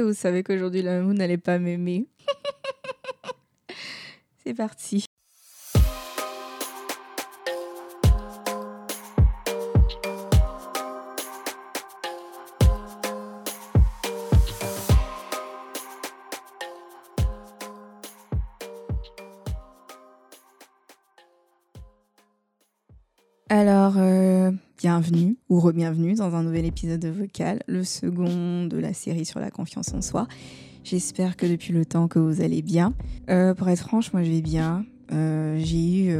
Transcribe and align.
vous 0.00 0.14
savez 0.14 0.42
qu'aujourd'hui 0.42 0.82
la 0.82 1.00
moon 1.00 1.14
n'allait 1.14 1.38
pas 1.38 1.58
m'aimer. 1.58 2.06
C'est 4.44 4.54
parti. 4.54 5.05
Ou 25.56 25.60
re-bienvenue 25.60 26.12
dans 26.12 26.34
un 26.34 26.42
nouvel 26.42 26.66
épisode 26.66 27.00
de 27.00 27.08
Vocal, 27.08 27.62
le 27.66 27.82
second 27.82 28.66
de 28.66 28.76
la 28.76 28.92
série 28.92 29.24
sur 29.24 29.40
la 29.40 29.50
confiance 29.50 29.94
en 29.94 30.02
soi. 30.02 30.28
J'espère 30.84 31.34
que 31.34 31.46
depuis 31.46 31.72
le 31.72 31.86
temps 31.86 32.08
que 32.08 32.18
vous 32.18 32.42
allez 32.42 32.60
bien. 32.60 32.92
Euh, 33.30 33.54
pour 33.54 33.66
être 33.70 33.80
franche, 33.80 34.12
moi 34.12 34.22
je 34.22 34.30
vais 34.30 34.42
bien. 34.42 34.84
Euh, 35.12 35.58
j'ai 35.64 36.10
eu, 36.10 36.16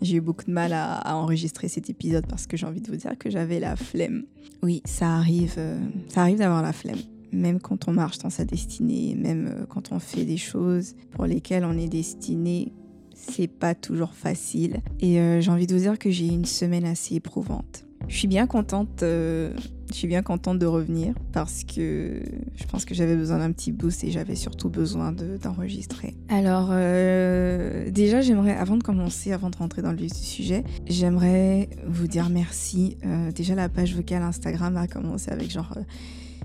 j'ai 0.00 0.18
eu 0.18 0.20
beaucoup 0.20 0.44
de 0.44 0.52
mal 0.52 0.72
à, 0.74 0.94
à, 0.94 1.16
enregistrer 1.16 1.66
cet 1.66 1.90
épisode 1.90 2.24
parce 2.28 2.46
que 2.46 2.56
j'ai 2.56 2.66
envie 2.66 2.80
de 2.80 2.88
vous 2.88 2.96
dire 2.96 3.18
que 3.18 3.30
j'avais 3.30 3.58
la 3.58 3.74
flemme. 3.74 4.26
Oui, 4.62 4.80
ça 4.84 5.16
arrive, 5.16 5.58
ça 6.06 6.20
arrive 6.20 6.38
d'avoir 6.38 6.62
la 6.62 6.72
flemme. 6.72 7.00
Même 7.32 7.58
quand 7.58 7.88
on 7.88 7.92
marche 7.92 8.18
dans 8.18 8.30
sa 8.30 8.44
destinée, 8.44 9.16
même 9.16 9.66
quand 9.68 9.90
on 9.90 9.98
fait 9.98 10.24
des 10.24 10.36
choses 10.36 10.94
pour 11.10 11.26
lesquelles 11.26 11.64
on 11.64 11.76
est 11.76 11.88
destiné 11.88 12.72
c'est 13.12 13.48
pas 13.48 13.74
toujours 13.74 14.14
facile. 14.14 14.82
Et 15.00 15.18
euh, 15.18 15.40
j'ai 15.40 15.50
envie 15.50 15.66
de 15.66 15.74
vous 15.74 15.80
dire 15.80 15.98
que 15.98 16.10
j'ai 16.10 16.28
une 16.28 16.44
semaine 16.44 16.84
assez 16.84 17.16
éprouvante. 17.16 17.85
Je 18.08 18.16
suis 18.16 18.28
bien 18.28 18.46
contente, 18.46 19.02
euh, 19.02 19.52
je 19.90 19.94
suis 19.94 20.06
bien 20.08 20.22
contente 20.22 20.58
de 20.58 20.66
revenir 20.66 21.14
parce 21.32 21.64
que 21.64 22.22
je 22.54 22.64
pense 22.64 22.84
que 22.84 22.94
j'avais 22.94 23.16
besoin 23.16 23.38
d'un 23.38 23.52
petit 23.52 23.72
boost 23.72 24.04
et 24.04 24.10
j'avais 24.10 24.36
surtout 24.36 24.68
besoin 24.68 25.12
d'enregistrer. 25.12 26.14
Alors 26.28 26.68
euh, 26.70 27.90
déjà 27.90 28.20
j'aimerais, 28.20 28.56
avant 28.56 28.76
de 28.76 28.82
commencer, 28.82 29.32
avant 29.32 29.50
de 29.50 29.56
rentrer 29.56 29.82
dans 29.82 29.90
le 29.90 29.98
vif 29.98 30.12
du 30.12 30.24
sujet, 30.24 30.64
j'aimerais 30.86 31.68
vous 31.86 32.06
dire 32.06 32.28
merci. 32.30 32.96
déjà 33.34 33.54
la 33.54 33.68
page 33.68 33.94
vocale 33.94 34.22
Instagram 34.22 34.76
a 34.76 34.86
commencé 34.86 35.30
avec 35.30 35.50
genre 35.50 35.76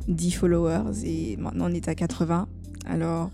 10 0.07 0.31
followers 0.31 1.05
et 1.05 1.37
maintenant 1.37 1.65
on 1.69 1.73
est 1.73 1.87
à 1.87 1.95
80. 1.95 2.47
Alors 2.87 3.29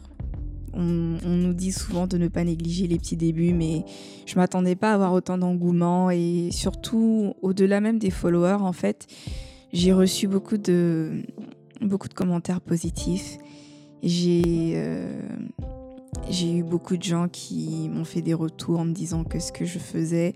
on, 0.77 1.35
nous 1.35 1.53
dit 1.53 1.71
souvent 1.71 2.07
de 2.07 2.17
ne 2.17 2.27
pas 2.27 2.43
négliger 2.43 2.87
les 2.87 2.97
petits 2.97 3.17
débuts, 3.17 3.53
mais 3.53 3.83
je 4.25 4.35
m'attendais 4.35 4.75
pas 4.75 4.91
à 4.91 4.93
avoir 4.93 5.13
autant 5.13 5.37
d'engouement 5.37 6.11
et 6.11 6.49
surtout 6.51 7.33
au-delà 7.41 7.81
même 7.81 7.99
des 7.99 8.11
followers, 8.11 8.61
en 8.61 8.73
fait, 8.73 9.07
j'ai 9.73 9.93
reçu 9.93 10.27
beaucoup 10.27 10.57
de, 10.57 11.23
commentaires 12.15 12.61
positifs. 12.61 13.37
Euh, 14.03 15.21
j'ai 16.29 16.53
eu 16.53 16.63
beaucoup 16.63 16.97
de 16.97 17.03
gens 17.03 17.27
qui 17.27 17.89
m'ont 17.89 18.05
fait 18.05 18.21
des 18.21 18.33
retours 18.33 18.79
en 18.79 18.85
me 18.85 18.93
disant 18.93 19.23
que 19.23 19.39
ce 19.39 19.51
que 19.51 19.65
je 19.65 19.79
faisais 19.79 20.33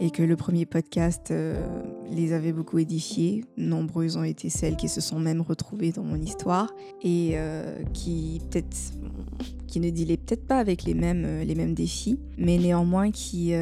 et 0.00 0.10
que 0.10 0.22
le 0.22 0.36
premier 0.36 0.66
podcast 0.66 1.30
euh, 1.30 1.66
les 2.10 2.32
avait 2.32 2.52
beaucoup 2.52 2.78
édifiés. 2.78 3.44
Nombreuses 3.56 4.16
ont 4.16 4.24
été 4.24 4.50
celles 4.50 4.76
qui 4.76 4.88
se 4.88 5.00
sont 5.00 5.18
même 5.18 5.40
retrouvées 5.40 5.92
dans 5.92 6.02
mon 6.02 6.16
histoire 6.16 6.72
et 7.02 7.32
euh, 7.34 7.82
qui 7.92 8.42
peut-être 8.50 8.76
qui 9.66 9.80
ne 9.80 9.90
dealaient 9.90 10.16
peut-être 10.16 10.46
pas 10.46 10.58
avec 10.58 10.84
les 10.84 10.94
mêmes, 10.94 11.24
euh, 11.24 11.44
les 11.44 11.54
mêmes 11.54 11.74
défis, 11.74 12.18
mais 12.38 12.58
néanmoins 12.58 13.10
qui, 13.10 13.52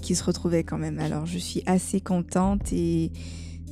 qui 0.00 0.14
se 0.14 0.24
retrouvaient 0.24 0.64
quand 0.64 0.78
même. 0.78 0.98
Alors 0.98 1.26
je 1.26 1.38
suis 1.38 1.62
assez 1.66 2.00
contente 2.00 2.72
et 2.72 3.10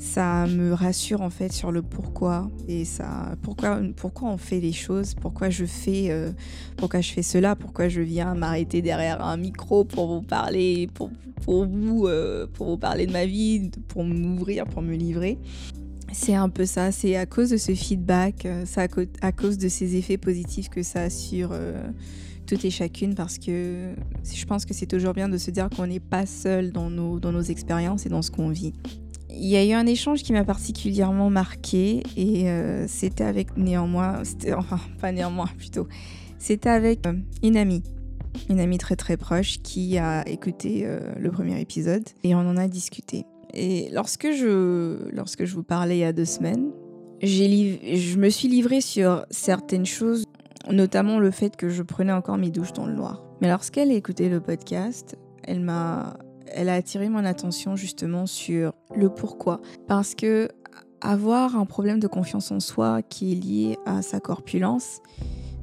ça 0.03 0.49
me 0.49 0.73
rassure 0.73 1.21
en 1.21 1.31
fait 1.31 1.53
sur 1.53 1.71
le 1.71 1.81
pourquoi 1.81 2.51
et 2.67 2.85
ça 2.85 3.37
pourquoi 3.41 3.81
pourquoi 3.97 4.31
on 4.31 4.37
fait 4.37 4.59
les 4.59 4.73
choses 4.73 5.15
pourquoi 5.15 5.49
je 5.49 5.65
fais 5.65 6.09
euh, 6.11 6.33
pourquoi 6.77 7.01
je 7.01 7.13
fais 7.13 7.23
cela 7.23 7.55
pourquoi 7.55 7.89
je 7.89 8.01
viens 8.01 8.35
m'arrêter 8.35 8.83
derrière 8.83 9.25
un 9.25 9.37
micro 9.37 9.85
pour 9.85 10.09
vous 10.09 10.23
parler 10.23 10.89
pour, 10.93 11.11
pour 11.45 11.67
vous 11.67 12.09
euh, 12.09 12.49
pour 12.53 12.67
vous 12.67 12.77
parler 12.77 13.07
de 13.07 13.13
ma 13.13 13.27
vie 13.27 13.71
pour 13.87 14.03
m'ouvrir 14.03 14.65
pour 14.67 14.83
me 14.83 14.97
livrer 14.97 15.39
c'est 16.13 16.35
un 16.35 16.49
peu 16.49 16.67
ça 16.67 16.91
c'est 16.91 17.15
à 17.15 17.25
cause 17.25 17.51
de 17.51 17.57
ce 17.57 17.73
feedback 17.73 18.45
euh, 18.45 18.65
c'est 18.67 18.81
à, 19.23 19.33
cause 19.33 19.57
de 19.57 19.69
ces 19.69 19.95
effets 19.95 20.19
positifs 20.19 20.69
que 20.69 20.83
ça 20.83 21.03
assure 21.03 21.55
toutes 22.49 22.65
et 22.65 22.71
chacune 22.71 23.15
parce 23.15 23.39
que 23.39 23.95
je 24.25 24.45
pense 24.47 24.67
que 24.67 24.75
c'est 24.75 24.87
toujours 24.87 25.15
bien 25.15 25.29
de 25.29 25.39
se 25.39 25.53
dire 25.53 25.71
qu'on 25.71 25.87
n'est 25.87 26.01
pas 26.01 26.27
seul 26.27 26.73
dans 26.73 26.91
nos, 26.91 27.21
dans 27.21 27.31
nos 27.31 27.41
expériences 27.41 28.05
et 28.05 28.09
dans 28.09 28.23
ce 28.23 28.33
qu'on 28.33 28.49
vit. 28.49 28.73
Il 29.35 29.47
y 29.47 29.57
a 29.57 29.65
eu 29.65 29.73
un 29.73 29.87
échange 29.87 30.23
qui 30.23 30.33
m'a 30.33 30.45
particulièrement 30.45 31.31
marqué 31.31 32.03
et 32.17 32.51
euh, 32.51 32.87
c'était 32.87 33.25
avec 33.25 33.57
néanmoins, 33.57 34.23
enfin 34.57 34.79
pas 35.01 35.13
néanmoins 35.13 35.49
plutôt, 35.57 35.89
c'était 36.39 36.69
avec 36.69 37.07
euh, 37.07 37.15
une 37.43 37.57
amie, 37.57 37.83
une 38.51 38.61
amie 38.61 38.79
très 38.79 38.97
très 38.97 39.17
proche 39.17 39.59
qui 39.63 39.99
a 39.99 40.27
écouté 40.29 40.83
euh, 40.85 41.01
le 41.19 41.31
premier 41.31 41.61
épisode 41.61 42.05
et 42.25 42.35
on 42.35 42.41
en 42.41 42.57
a 42.57 42.69
discuté. 42.69 43.25
Et 43.55 43.89
lorsque 43.93 44.33
je, 44.33 45.11
lorsque 45.13 45.45
je 45.45 45.55
vous 45.55 45.63
parlais 45.63 45.97
il 45.97 46.01
y 46.01 46.05
a 46.05 46.13
deux 46.13 46.25
semaines, 46.25 46.71
je 47.23 48.17
me 48.17 48.29
suis 48.29 48.49
livrée 48.49 48.81
sur 48.81 49.25
certaines 49.31 49.87
choses, 49.87 50.25
notamment 50.71 51.19
le 51.19 51.31
fait 51.31 51.57
que 51.57 51.69
je 51.69 51.83
prenais 51.83 52.13
encore 52.13 52.39
mes 52.39 52.51
douches 52.51 52.73
dans 52.73 52.87
le 52.87 52.95
noir. 52.95 53.25
Mais 53.41 53.49
lorsqu'elle 53.49 53.91
a 53.91 53.95
écouté 53.95 54.29
le 54.29 54.41
podcast, 54.41 55.17
elle 55.45 55.61
m'a 55.61 56.17
elle 56.55 56.69
a 56.69 56.75
attiré 56.75 57.09
mon 57.09 57.25
attention 57.25 57.77
justement 57.77 58.27
sur 58.27 58.73
le 58.95 59.09
pourquoi. 59.09 59.61
Parce 59.87 60.15
que 60.15 60.49
avoir 61.01 61.57
un 61.57 61.67
problème 61.67 61.99
de 61.99 62.07
confiance 62.07 62.51
en 62.53 62.61
soi 62.61 63.03
qui 63.03 63.33
est 63.33 63.35
lié 63.35 63.79
à 63.87 64.03
sa 64.03 64.21
corpulence 64.21 65.01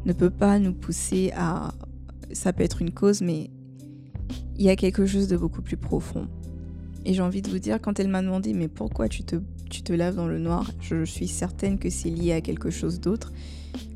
ne 0.05 0.13
peut 0.13 0.29
pas 0.29 0.59
nous 0.59 0.73
pousser 0.73 1.31
à... 1.35 1.72
Ça 2.31 2.53
peut 2.53 2.63
être 2.63 2.81
une 2.81 2.91
cause, 2.91 3.22
mais 3.22 3.50
il 4.57 4.66
y 4.66 4.69
a 4.69 4.75
quelque 4.75 5.05
chose 5.05 5.27
de 5.27 5.38
beaucoup 5.38 5.61
plus 5.61 5.77
profond. 5.77 6.27
Et 7.06 7.13
j'ai 7.13 7.21
envie 7.21 7.41
de 7.41 7.50
vous 7.50 7.59
dire, 7.59 7.81
quand 7.81 8.00
elle 8.00 8.09
m'a 8.09 8.21
demandé, 8.21 8.53
mais 8.53 8.67
pourquoi 8.67 9.07
tu 9.07 9.23
te, 9.23 9.38
tu 9.69 9.81
te 9.81 9.94
laves 9.94 10.16
dans 10.16 10.27
le 10.27 10.38
noir 10.38 10.69
Je 10.81 11.06
suis 11.06 11.27
certaine 11.27 11.79
que 11.79 11.89
c'est 11.89 12.09
lié 12.09 12.33
à 12.33 12.41
quelque 12.41 12.69
chose 12.69 13.00
d'autre. 13.00 13.31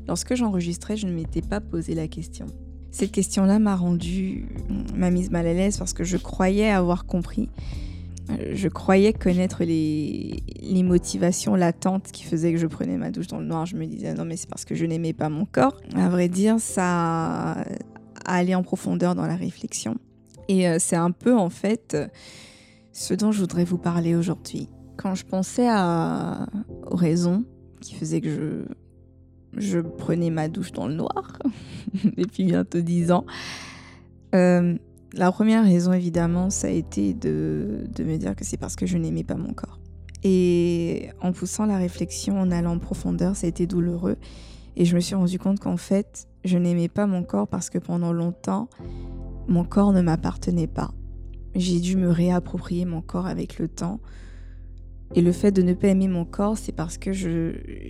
Lorsque 0.08 0.34
j'enregistrais, 0.34 0.96
je 0.96 1.06
ne 1.06 1.12
m'étais 1.12 1.42
pas 1.42 1.60
posé 1.60 1.94
la 1.94 2.08
question. 2.08 2.46
Cette 2.94 3.10
question-là 3.10 3.58
m'a 3.58 3.74
rendu, 3.74 4.46
m'a 4.94 5.10
mise 5.10 5.32
mal 5.32 5.48
à 5.48 5.52
l'aise 5.52 5.78
parce 5.78 5.92
que 5.92 6.04
je 6.04 6.16
croyais 6.16 6.70
avoir 6.70 7.06
compris. 7.06 7.50
Euh, 8.30 8.52
je 8.54 8.68
croyais 8.68 9.12
connaître 9.12 9.64
les, 9.64 10.44
motivations 10.84 11.56
latentes 11.56 12.12
qui 12.12 12.22
faisaient 12.22 12.52
que 12.52 12.58
je 12.58 12.68
prenais 12.68 12.96
ma 12.96 13.10
douche 13.10 13.26
dans 13.26 13.40
le 13.40 13.46
noir. 13.46 13.66
Je 13.66 13.74
me 13.74 13.84
disais 13.86 14.14
non 14.14 14.24
mais 14.24 14.36
c'est 14.36 14.48
parce 14.48 14.64
que 14.64 14.76
je 14.76 14.86
n'aimais 14.86 15.12
pas 15.12 15.28
mon 15.28 15.44
corps. 15.44 15.80
À 15.96 16.08
vrai 16.08 16.28
dire, 16.28 16.60
ça 16.60 17.64
allait 18.24 18.54
en 18.54 18.62
profondeur 18.62 19.16
dans 19.16 19.26
la 19.26 19.34
réflexion. 19.34 19.96
Et 20.46 20.68
euh, 20.68 20.76
c'est 20.78 20.94
un 20.94 21.10
peu 21.10 21.36
en 21.36 21.50
fait 21.50 21.96
ce 22.92 23.12
dont 23.12 23.32
je 23.32 23.40
voudrais 23.40 23.64
vous 23.64 23.78
parler 23.78 24.14
aujourd'hui. 24.14 24.68
Quand 24.98 25.16
je 25.16 25.24
pensais 25.24 25.66
à, 25.68 26.46
aux 26.88 26.94
raisons 26.94 27.44
qui 27.80 27.96
faisaient 27.96 28.20
que 28.20 28.30
je 28.30 28.83
je 29.56 29.78
prenais 29.78 30.30
ma 30.30 30.48
douche 30.48 30.72
dans 30.72 30.86
le 30.88 30.94
noir 30.94 31.38
depuis 32.16 32.44
bientôt 32.44 32.80
dix 32.80 33.12
ans. 33.12 33.24
Euh, 34.34 34.76
la 35.12 35.30
première 35.30 35.64
raison, 35.64 35.92
évidemment, 35.92 36.50
ça 36.50 36.66
a 36.66 36.70
été 36.70 37.14
de, 37.14 37.84
de 37.94 38.04
me 38.04 38.16
dire 38.16 38.34
que 38.34 38.44
c'est 38.44 38.56
parce 38.56 38.76
que 38.76 38.86
je 38.86 38.98
n'aimais 38.98 39.24
pas 39.24 39.36
mon 39.36 39.52
corps. 39.52 39.78
Et 40.24 41.10
en 41.20 41.32
poussant 41.32 41.66
la 41.66 41.76
réflexion, 41.76 42.40
en 42.40 42.50
allant 42.50 42.72
en 42.72 42.78
profondeur, 42.78 43.36
ça 43.36 43.46
a 43.46 43.48
été 43.48 43.66
douloureux. 43.66 44.16
Et 44.76 44.84
je 44.84 44.96
me 44.96 45.00
suis 45.00 45.14
rendu 45.14 45.38
compte 45.38 45.60
qu'en 45.60 45.76
fait, 45.76 46.26
je 46.44 46.58
n'aimais 46.58 46.88
pas 46.88 47.06
mon 47.06 47.22
corps 47.22 47.46
parce 47.46 47.70
que 47.70 47.78
pendant 47.78 48.12
longtemps, 48.12 48.68
mon 49.46 49.64
corps 49.64 49.92
ne 49.92 50.00
m'appartenait 50.00 50.66
pas. 50.66 50.92
J'ai 51.54 51.78
dû 51.78 51.96
me 51.96 52.10
réapproprier 52.10 52.84
mon 52.84 53.00
corps 53.02 53.26
avec 53.26 53.58
le 53.58 53.68
temps 53.68 54.00
et 55.14 55.20
le 55.20 55.32
fait 55.32 55.52
de 55.52 55.62
ne 55.62 55.74
pas 55.74 55.88
aimer 55.88 56.08
mon 56.08 56.24
corps, 56.24 56.58
c'est 56.58 56.72
parce 56.72 56.98
que 56.98 57.12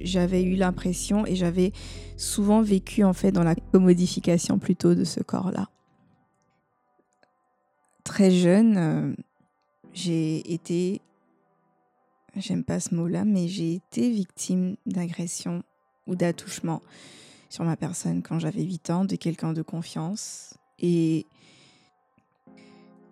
j'avais 0.03 0.43
eu 0.43 0.57
l'impression 0.57 1.25
et 1.27 1.37
j'avais 1.37 1.73
souvent 2.17 2.61
vécu 2.61 3.05
en 3.05 3.13
fait 3.13 3.33
dans 3.33 3.45
la 3.45 3.55
commodification 3.55 4.59
plutôt 4.59 4.95
de 4.95 5.05
ce 5.05 5.21
corps-là. 5.21 5.69
Très 8.05 8.31
jeune, 8.31 8.77
euh, 8.77 9.15
j'ai 9.95 10.53
été, 10.53 11.01
j'aime 12.37 12.65
pas 12.65 12.81
ce 12.81 12.95
mot-là, 12.95 13.25
mais 13.25 13.49
j'ai 13.49 13.75
été 13.75 14.11
victime 14.11 14.77
d'agression 14.85 15.63
ou 16.07 16.17
d'attouchement 16.17 16.83
sur 17.49 17.65
ma 17.65 17.77
personne 17.77 18.23
quand 18.23 18.39
j'avais 18.39 18.63
8 18.63 18.91
ans 18.91 19.05
de 19.07 19.17
quelqu'un 19.17 19.55
de 19.55 19.63
confiance. 19.63 20.55
Et 20.81 21.25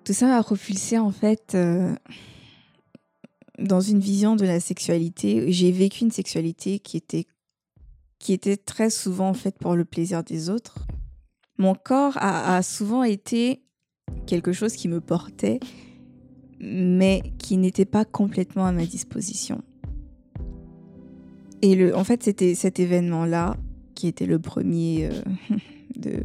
tout 0.05 0.13
ça 0.13 0.27
m'a 0.27 0.43
propulsé 0.43 0.99
en 0.99 1.13
fait. 1.13 1.55
Euh, 1.55 1.95
dans 3.59 3.81
une 3.81 4.01
vision 4.01 4.37
de 4.37 4.45
la 4.45 4.61
sexualité, 4.61 5.53
j'ai 5.53 5.73
vécu 5.73 6.05
une 6.05 6.11
sexualité 6.11 6.79
qui 6.79 6.97
était, 6.97 7.27
qui 8.19 8.33
était 8.33 8.57
très 8.57 8.91
souvent 8.91 9.35
faite 9.35 9.59
pour 9.59 9.77
le 9.77 9.85
plaisir 9.85 10.25
des 10.25 10.49
autres. 10.49 10.87
Mon 11.59 11.75
corps 11.75 12.17
a, 12.17 12.63
souvent 12.63 13.03
été 13.03 13.63
quelque 14.27 14.53
chose 14.53 14.75
qui 14.75 14.89
me 14.89 15.01
portait, 15.01 15.61
mais 16.61 17.23
qui 17.39 17.57
n'était 17.57 17.85
pas 17.85 18.05
complètement 18.05 18.67
à 18.67 18.73
ma 18.73 18.87
disposition. 18.87 19.63
Et 21.61 21.77
le, 21.77 21.97
en 21.97 22.05
fait, 22.05 22.23
c'était 22.23 22.55
cet 22.55 22.81
événement-là 22.81 23.57
qui 23.95 24.09
était 24.09 24.27
le 24.27 24.39
premier 24.39 25.11
euh, 25.11 25.23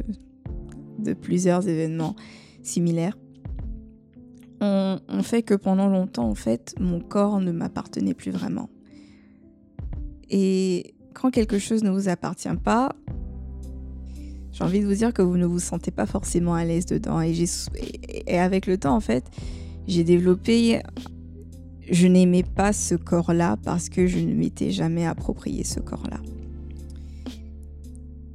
de 0.98 1.12
plusieurs 1.12 1.68
événements 1.68 2.16
similaires. 2.62 3.16
On, 4.60 4.98
on, 5.08 5.22
fait 5.22 5.42
que 5.42 5.54
pendant 5.54 5.88
longtemps, 5.88 6.28
en 6.28 6.34
fait, 6.34 6.74
mon 6.80 7.00
corps 7.00 7.40
ne 7.40 7.52
m'appartenait 7.52 8.14
plus 8.14 8.32
vraiment. 8.32 8.68
Et 10.30 10.94
quand 11.14 11.30
quelque 11.30 11.58
chose 11.58 11.82
ne 11.84 11.90
vous 11.90 12.08
appartient 12.08 12.48
pas, 12.62 12.94
j'ai 14.52 14.64
envie 14.64 14.80
de 14.80 14.86
vous 14.86 14.94
dire 14.94 15.12
que 15.12 15.22
vous 15.22 15.36
ne 15.36 15.46
vous 15.46 15.60
sentez 15.60 15.90
pas 15.90 16.06
forcément 16.06 16.54
à 16.54 16.64
l'aise 16.64 16.86
dedans. 16.86 17.20
Et 17.20 18.38
avec 18.38 18.66
le 18.66 18.76
temps, 18.78 18.96
en 18.96 19.00
fait, 19.00 19.24
j'ai 19.86 20.04
développé... 20.04 20.80
Je 21.90 22.06
n'aimais 22.06 22.42
pas 22.42 22.74
ce 22.74 22.94
corps-là 22.94 23.56
parce 23.64 23.88
que 23.88 24.06
je 24.06 24.18
ne 24.18 24.34
m'étais 24.34 24.70
jamais 24.70 25.06
approprié 25.06 25.64
ce 25.64 25.80
corps-là. 25.80 26.20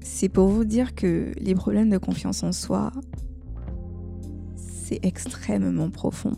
C'est 0.02 0.30
pour 0.30 0.48
vous 0.48 0.64
dire 0.64 0.96
que 0.96 1.32
les 1.38 1.54
problèmes 1.54 1.92
de 1.92 2.00
confiance 2.00 2.42
en 2.42 2.52
soi, 2.52 2.92
c'est 4.84 5.00
extrêmement 5.04 5.90
profond. 5.90 6.34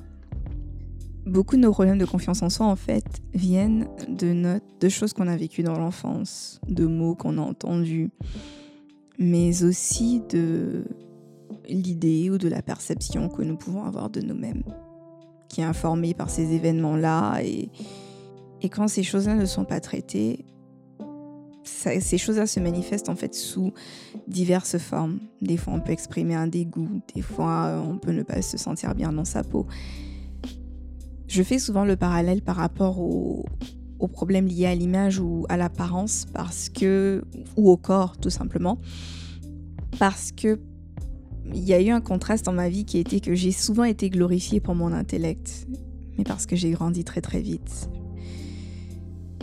Beaucoup 1.25 1.56
de 1.56 1.62
nos 1.62 1.71
problèmes 1.71 1.97
de 1.97 2.06
confiance 2.06 2.44
en 2.44 2.50
soi, 2.50 2.68
en 2.68 2.75
fait, 2.75 3.03
viennent 3.33 3.88
de, 4.07 4.31
notre, 4.31 4.65
de 4.80 4.89
choses 4.89 5.13
qu'on 5.13 5.27
a 5.27 5.36
vécues 5.36 5.63
dans 5.63 5.77
l'enfance, 5.77 6.62
de 6.69 6.86
mots 6.86 7.15
qu'on 7.15 7.39
a 7.39 7.42
entendus, 7.42 8.12
mais 9.18 9.63
aussi 9.63 10.21
de 10.30 10.86
l'idée 11.68 12.30
ou 12.30 12.38
de 12.38 12.47
la 12.47 12.62
perception 12.62 13.27
que 13.27 13.42
nous 13.42 13.57
pouvons 13.57 13.86
avoir 13.86 14.12
de 14.12 14.21
nous-mêmes, 14.21 14.63
qui 15.50 15.62
est 15.62 15.65
informée 15.65 16.13
par 16.13 16.30
ces 16.30 16.53
événements-là. 16.53 17.39
Et, 17.42 17.69
et 18.62 18.69
quand 18.69 18.88
ces 18.88 19.01
choses-là 19.01 19.33
ne 19.33 19.45
sont 19.45 19.65
pas 19.65 19.80
traitées, 19.80 20.45
ces 21.65 22.17
choses-là 22.17 22.47
se 22.47 22.59
manifestent 22.59 23.09
en 23.09 23.15
fait 23.15 23.33
sous 23.33 23.73
diverses 24.27 24.77
formes. 24.77 25.19
Des 25.41 25.57
fois, 25.57 25.73
on 25.73 25.79
peut 25.79 25.91
exprimer 25.91 26.35
un 26.35 26.47
dégoût, 26.47 27.01
des 27.13 27.21
fois, 27.21 27.81
on 27.88 27.97
peut 27.97 28.12
ne 28.12 28.23
pas 28.23 28.41
se 28.41 28.57
sentir 28.57 28.95
bien 28.95 29.12
dans 29.12 29.25
sa 29.25 29.44
peau. 29.44 29.65
Je 31.27 31.44
fais 31.44 31.59
souvent 31.59 31.85
le 31.85 31.95
parallèle 31.95 32.41
par 32.41 32.56
rapport 32.56 33.00
aux, 33.00 33.45
aux 34.00 34.07
problèmes 34.07 34.47
liés 34.47 34.67
à 34.67 34.75
l'image 34.75 35.19
ou 35.19 35.45
à 35.50 35.57
l'apparence 35.57 36.25
parce 36.33 36.69
que 36.69 37.23
ou 37.57 37.69
au 37.69 37.77
corps 37.77 38.18
tout 38.18 38.29
simplement 38.29 38.77
parce 39.97 40.31
que 40.31 40.59
il 41.53 41.63
y 41.63 41.73
a 41.73 41.81
eu 41.81 41.89
un 41.89 42.01
contraste 42.01 42.45
dans 42.45 42.53
ma 42.53 42.69
vie 42.69 42.85
qui 42.85 42.97
était 42.97 43.19
que 43.19 43.35
j'ai 43.35 43.51
souvent 43.51 43.83
été 43.83 44.09
glorifiée 44.09 44.59
pour 44.59 44.75
mon 44.75 44.91
intellect 44.91 45.68
mais 46.18 46.23
parce 46.23 46.45
que 46.45 46.56
j'ai 46.56 46.71
grandi 46.71 47.03
très 47.03 47.21
très 47.21 47.41
vite. 47.41 47.89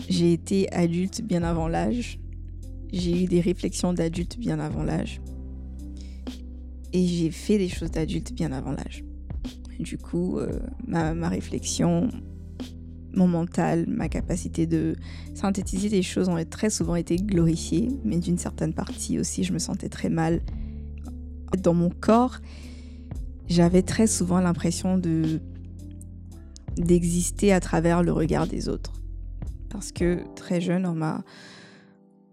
J'ai 0.08 0.32
été 0.32 0.72
adulte 0.72 1.22
bien 1.22 1.42
avant 1.42 1.68
l'âge. 1.68 2.18
J'ai 2.92 3.24
eu 3.24 3.26
des 3.26 3.40
réflexions 3.40 3.92
d'adulte 3.92 4.38
bien 4.38 4.60
avant 4.60 4.82
l'âge. 4.82 5.20
Et 6.92 7.06
j'ai 7.06 7.30
fait 7.30 7.58
des 7.58 7.68
choses 7.68 7.90
d'adulte 7.90 8.32
bien 8.32 8.52
avant 8.52 8.72
l'âge. 8.72 9.04
Du 9.78 9.96
coup, 9.98 10.38
euh, 10.38 10.58
ma, 10.86 11.14
ma 11.14 11.28
réflexion, 11.28 12.10
mon 13.14 13.26
mental, 13.26 13.86
ma 13.88 14.08
capacité 14.08 14.66
de 14.66 14.96
synthétiser 15.34 15.88
des 15.88 16.02
choses 16.02 16.28
ont 16.28 16.42
très 16.48 16.70
souvent 16.70 16.94
été 16.94 17.16
glorifiées, 17.16 17.88
mais 18.04 18.18
d'une 18.18 18.38
certaine 18.38 18.74
partie 18.74 19.18
aussi, 19.18 19.44
je 19.44 19.52
me 19.52 19.58
sentais 19.58 19.88
très 19.88 20.08
mal. 20.08 20.40
Dans 21.62 21.74
mon 21.74 21.90
corps, 21.90 22.38
j'avais 23.48 23.82
très 23.82 24.06
souvent 24.06 24.40
l'impression 24.40 24.98
de 24.98 25.40
d'exister 26.76 27.52
à 27.52 27.60
travers 27.60 28.02
le 28.02 28.12
regard 28.12 28.46
des 28.46 28.70
autres. 28.70 29.01
Parce 29.72 29.92
que 29.92 30.20
très 30.36 30.60
jeune, 30.60 30.86
on 30.86 30.94
m'a 30.94 31.24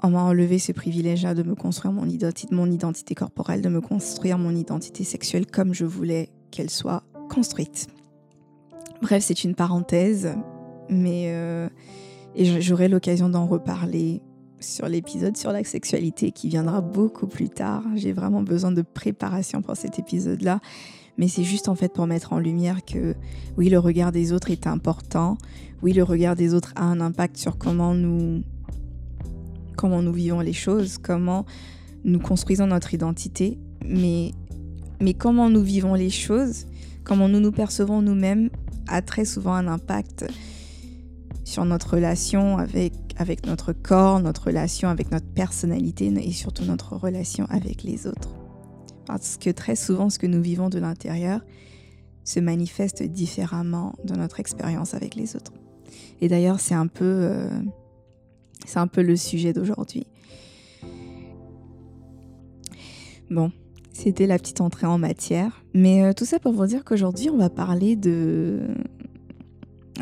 enlevé 0.04 0.60
ce 0.60 0.72
privilège-là 0.72 1.34
de 1.34 1.44
me 1.44 1.56
construire 1.56 1.94
mon 1.94 2.08
identité, 2.08 2.54
mon 2.54 2.70
identité 2.70 3.16
corporelle, 3.16 3.62
de 3.62 3.70
me 3.70 3.82
construire 3.82 4.38
mon 4.38 4.56
identité 4.56 5.04
sexuelle 5.04 5.46
comme 5.46 5.74
je 5.74 5.86
voulais 5.86 6.30
qu'elle 6.52 6.70
soit 6.70 7.04
construite. 7.30 7.88
Bref, 9.02 9.24
c'est 9.24 9.44
une 9.44 9.56
parenthèse, 9.56 10.30
mais 10.90 11.26
euh, 11.28 11.70
et 12.36 12.62
j'aurai 12.62 12.90
l'occasion 12.90 13.30
d'en 13.30 13.48
reparler 13.48 14.22
sur 14.60 14.88
l'épisode 14.88 15.38
sur 15.38 15.52
la 15.52 15.64
sexualité 15.64 16.32
qui 16.32 16.50
viendra 16.50 16.82
beaucoup 16.82 17.28
plus 17.28 17.50
tard. 17.50 17.84
J'ai 17.96 18.12
vraiment 18.12 18.42
besoin 18.42 18.72
de 18.72 18.82
préparation 18.82 19.62
pour 19.62 19.78
cet 19.78 20.00
épisode-là. 20.00 20.60
Mais 21.18 21.28
c'est 21.28 21.44
juste 21.44 21.68
en 21.68 21.76
fait 21.76 21.92
pour 21.92 22.08
mettre 22.08 22.32
en 22.34 22.40
lumière 22.40 22.84
que 22.86 23.16
oui, 23.58 23.70
le 23.70 23.78
regard 23.78 24.12
des 24.12 24.32
autres 24.32 24.52
est 24.52 24.68
important. 24.68 25.38
Oui, 25.82 25.94
le 25.94 26.04
regard 26.04 26.36
des 26.36 26.54
autres 26.54 26.74
a 26.76 26.84
un 26.84 27.00
impact 27.00 27.38
sur 27.38 27.58
comment 27.58 27.94
nous, 27.94 28.44
comment 29.78 30.02
nous 30.02 30.12
vivons 30.12 30.42
les 30.42 30.54
choses, 30.54 30.98
comment 30.98 31.46
nous 32.04 32.20
construisons 32.20 32.68
notre 32.68 32.94
identité. 32.94 33.58
Mais, 33.86 34.34
mais 35.00 35.14
comment 35.14 35.50
nous 35.50 35.64
vivons 35.64 35.94
les 35.94 36.10
choses, 36.10 36.68
comment 37.06 37.30
nous 37.30 37.40
nous 37.40 37.54
percevons 37.54 38.02
nous-mêmes 38.02 38.50
a 38.88 39.02
très 39.02 39.24
souvent 39.24 39.54
un 39.54 39.68
impact 39.68 40.26
sur 41.46 41.64
notre 41.64 41.94
relation 41.96 42.58
avec, 42.58 42.94
avec 43.18 43.46
notre 43.46 43.72
corps, 43.72 44.20
notre 44.20 44.48
relation 44.48 44.90
avec 44.90 45.12
notre 45.12 45.28
personnalité 45.28 46.08
et 46.08 46.32
surtout 46.32 46.66
notre 46.66 46.96
relation 46.96 47.46
avec 47.50 47.84
les 47.84 48.06
autres. 48.06 48.30
Parce 49.06 49.38
que 49.38 49.50
très 49.50 49.76
souvent, 49.76 50.10
ce 50.10 50.20
que 50.20 50.28
nous 50.28 50.42
vivons 50.42 50.70
de 50.70 50.78
l'intérieur 50.78 51.42
se 52.24 52.40
manifeste 52.40 53.02
différemment 53.02 53.96
de 54.04 54.16
notre 54.16 54.40
expérience 54.40 54.94
avec 54.94 55.16
les 55.16 55.36
autres. 55.36 55.54
Et 56.22 56.28
d'ailleurs, 56.28 56.60
c'est 56.60 56.76
un 56.76 56.88
peu, 56.88 57.06
euh, 57.06 57.50
un 58.76 58.88
peu 58.88 59.02
le 59.02 59.16
sujet 59.16 59.54
d'aujourd'hui. 59.54 60.06
Bon, 63.30 63.52
c'était 63.94 64.28
la 64.28 64.40
petite 64.40 64.62
entrée 64.62 64.88
en 64.88 64.98
matière. 64.98 65.64
Mais 65.74 66.04
euh, 66.04 66.14
tout 66.14 66.26
ça 66.26 66.40
pour 66.40 66.54
vous 66.54 66.66
dire 66.66 66.84
qu'aujourd'hui, 66.84 67.30
on 67.30 67.38
va 67.38 67.50
parler 67.50 67.96
de, 67.96 68.68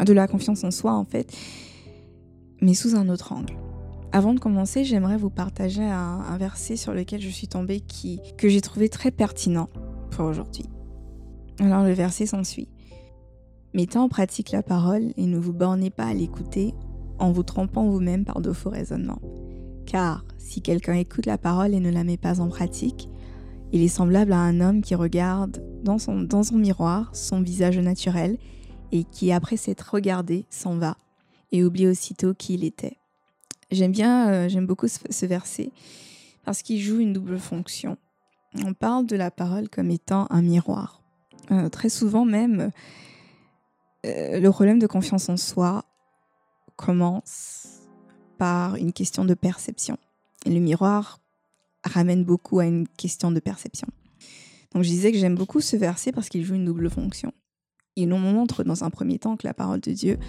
de 0.05 0.13
la 0.13 0.27
confiance 0.27 0.63
en 0.63 0.71
soi 0.71 0.93
en 0.93 1.05
fait, 1.05 1.35
mais 2.61 2.73
sous 2.73 2.95
un 2.95 3.09
autre 3.09 3.33
angle. 3.33 3.55
Avant 4.13 4.33
de 4.33 4.39
commencer, 4.39 4.85
j'aimerais 4.85 5.17
vous 5.17 5.29
partager 5.29 5.83
un, 5.83 6.37
verset 6.37 6.77
sur 6.77 6.93
lequel 6.93 7.21
je 7.21 7.29
suis 7.29 7.47
tombée 7.47 7.81
qui, 7.81 8.21
que 8.37 8.47
j'ai 8.47 8.61
trouvé 8.61 8.87
très 8.89 9.11
pertinent 9.11 9.69
pour 10.11 10.25
aujourd'hui. 10.25 10.65
Alors 11.59 11.83
le 11.83 11.91
verset 11.91 12.25
s'ensuit. 12.25 12.69
Mettez 13.77 13.99
en 13.99 14.09
pratique 14.09 14.49
la 14.49 14.63
parole 14.63 15.13
et 15.17 15.27
ne 15.27 15.37
vous 15.37 15.53
bornez 15.53 15.91
pas 15.91 16.07
à 16.07 16.13
l'écouter 16.15 16.73
en 17.19 17.31
vous 17.31 17.43
trompant 17.43 17.87
vous-même 17.87 18.25
par 18.25 18.41
de 18.41 18.51
faux 18.51 18.71
raisonnements. 18.71 19.21
Car 19.85 20.25
si 20.39 20.63
quelqu'un 20.63 20.95
écoute 20.95 21.27
la 21.27 21.37
parole 21.37 21.75
et 21.75 21.79
ne 21.79 21.91
la 21.91 22.03
met 22.03 22.17
pas 22.17 22.41
en 22.41 22.47
pratique, 22.47 23.07
il 23.71 23.83
est 23.83 23.87
semblable 23.87 24.33
à 24.33 24.39
un 24.39 24.61
homme 24.61 24.81
qui 24.81 24.95
regarde 24.95 25.63
dans 25.83 25.99
son, 25.99 26.27
miroir 26.53 27.15
son 27.15 27.39
visage 27.39 27.77
naturel 27.77 28.39
et 28.91 29.03
qui, 29.03 29.31
après 29.31 29.57
s'être 29.57 29.93
regardé, 29.93 30.45
s'en 30.49 30.77
va 30.77 30.97
et 31.51 31.63
oublie 31.63 31.85
aussitôt 31.85 32.33
qui 32.33 32.55
il 32.55 32.63
était. 32.63 32.97
J'aime 33.69 33.91
bien, 33.91 34.31
euh, 34.31 34.49
j'aime 34.49 34.65
beaucoup 34.65 34.87
ce, 34.87 35.25
verset 35.27 35.69
parce 36.45 36.63
qu'il 36.63 36.79
joue 36.79 36.99
une 36.99 37.13
double 37.13 37.37
fonction. 37.37 37.95
On 38.65 38.73
parle 38.73 39.05
de 39.05 39.15
la 39.15 39.29
parole 39.29 39.69
comme 39.69 39.91
étant 39.91 40.25
un 40.31 40.41
miroir. 40.41 41.03
Euh, 41.51 41.69
très 41.69 41.89
souvent 41.89 42.25
même, 42.25 42.71
euh, 44.07 44.39
le 44.39 44.51
problème 44.51 44.79
de 44.79 44.87
confiance 44.87 45.29
en 45.29 45.37
soi 45.37 45.83
commence 46.75 47.67
par 48.37 48.75
une 48.75 48.93
question 48.93 49.25
de 49.25 49.33
perception. 49.33 49.97
Et 50.45 50.49
le 50.51 50.59
miroir 50.59 51.19
ramène 51.83 52.23
beaucoup 52.23 52.59
à 52.59 52.65
une 52.65 52.87
question 52.87 53.31
de 53.31 53.39
perception. 53.39 53.87
Donc 54.73 54.83
je 54.83 54.89
disais 54.89 55.11
que 55.11 55.17
j'aime 55.17 55.35
beaucoup 55.35 55.61
ce 55.61 55.75
verset 55.75 56.11
parce 56.11 56.29
qu'il 56.29 56.43
joue 56.43 56.55
une 56.55 56.65
double 56.65 56.89
fonction. 56.89 57.31
Il 57.95 58.09
nous 58.09 58.17
montre 58.17 58.63
dans 58.63 58.83
un 58.83 58.89
premier 58.89 59.17
temps 59.17 59.37
que 59.37 59.47
la 59.47 59.53
parole 59.53 59.79
de 59.79 59.91
Dieu 59.91 60.19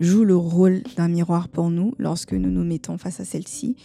joue 0.00 0.24
le 0.24 0.36
rôle 0.36 0.82
d'un 0.96 1.08
miroir 1.08 1.48
pour 1.48 1.70
nous 1.70 1.94
lorsque 1.98 2.32
nous 2.32 2.50
nous 2.50 2.64
mettons 2.64 2.98
face 2.98 3.20
à 3.20 3.24
celle-ci. 3.24 3.76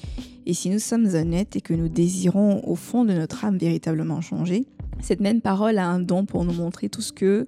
Et 0.46 0.54
si 0.54 0.70
nous 0.70 0.80
sommes 0.80 1.06
honnêtes 1.06 1.56
et 1.56 1.62
que 1.62 1.74
nous 1.74 1.90
désirons 1.90 2.62
au 2.68 2.76
fond 2.76 3.06
de 3.06 3.14
notre 3.14 3.46
âme 3.46 3.58
véritablement 3.58 4.22
changer, 4.22 4.66
cette 5.02 5.20
même 5.20 5.42
parole 5.42 5.78
a 5.78 5.88
un 5.88 6.00
don 6.00 6.26
pour 6.26 6.46
nous 6.46 6.54
montrer 6.54 6.90
tout 6.90 7.02
ce 7.02 7.14
que 7.14 7.48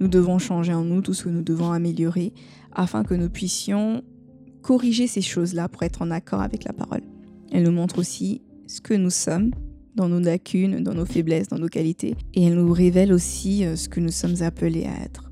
nous 0.00 0.08
devons 0.08 0.38
changer 0.38 0.72
en 0.72 0.84
nous, 0.84 1.02
tout 1.02 1.14
ce 1.14 1.24
que 1.24 1.28
nous 1.28 1.42
devons 1.42 1.72
améliorer, 1.72 2.32
afin 2.72 3.04
que 3.04 3.14
nous 3.14 3.28
puissions 3.28 4.02
corriger 4.62 5.06
ces 5.06 5.22
choses-là 5.22 5.68
pour 5.68 5.82
être 5.82 6.02
en 6.02 6.10
accord 6.10 6.40
avec 6.40 6.64
la 6.64 6.72
parole. 6.72 7.02
Elle 7.52 7.64
nous 7.64 7.72
montre 7.72 7.98
aussi 7.98 8.42
ce 8.66 8.80
que 8.80 8.94
nous 8.94 9.10
sommes 9.10 9.50
dans 9.94 10.08
nos 10.08 10.20
lacunes, 10.20 10.82
dans 10.82 10.94
nos 10.94 11.06
faiblesses, 11.06 11.48
dans 11.48 11.58
nos 11.58 11.68
qualités. 11.68 12.16
Et 12.34 12.44
elle 12.44 12.54
nous 12.54 12.72
révèle 12.72 13.12
aussi 13.12 13.64
euh, 13.64 13.76
ce 13.76 13.88
que 13.88 14.00
nous 14.00 14.10
sommes 14.10 14.42
appelés 14.42 14.86
à 14.86 15.04
être. 15.04 15.29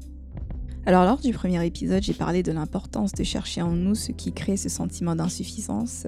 Alors 0.88 1.04
lors 1.04 1.18
du 1.18 1.34
premier 1.34 1.66
épisode, 1.66 2.02
j'ai 2.02 2.14
parlé 2.14 2.42
de 2.42 2.50
l'importance 2.50 3.12
de 3.12 3.22
chercher 3.22 3.60
en 3.60 3.72
nous 3.72 3.94
ce 3.94 4.10
qui 4.10 4.32
crée 4.32 4.56
ce 4.56 4.70
sentiment 4.70 5.14
d'insuffisance, 5.14 6.06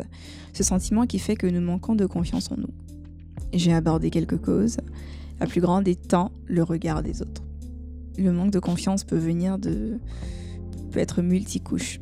ce 0.54 0.62
sentiment 0.62 1.04
qui 1.04 1.18
fait 1.18 1.36
que 1.36 1.46
nous 1.46 1.60
manquons 1.60 1.94
de 1.94 2.06
confiance 2.06 2.50
en 2.50 2.56
nous. 2.56 2.72
J'ai 3.52 3.74
abordé 3.74 4.08
quelques 4.08 4.40
causes, 4.40 4.78
la 5.38 5.46
plus 5.46 5.60
grande 5.60 5.86
étant 5.86 6.32
le 6.46 6.62
regard 6.62 7.02
des 7.02 7.20
autres. 7.20 7.42
Le 8.16 8.32
manque 8.32 8.52
de 8.52 8.58
confiance 8.58 9.04
peut 9.04 9.18
venir 9.18 9.58
de 9.58 9.98
peut 10.92 11.00
être 11.00 11.20
multicouche. 11.20 12.00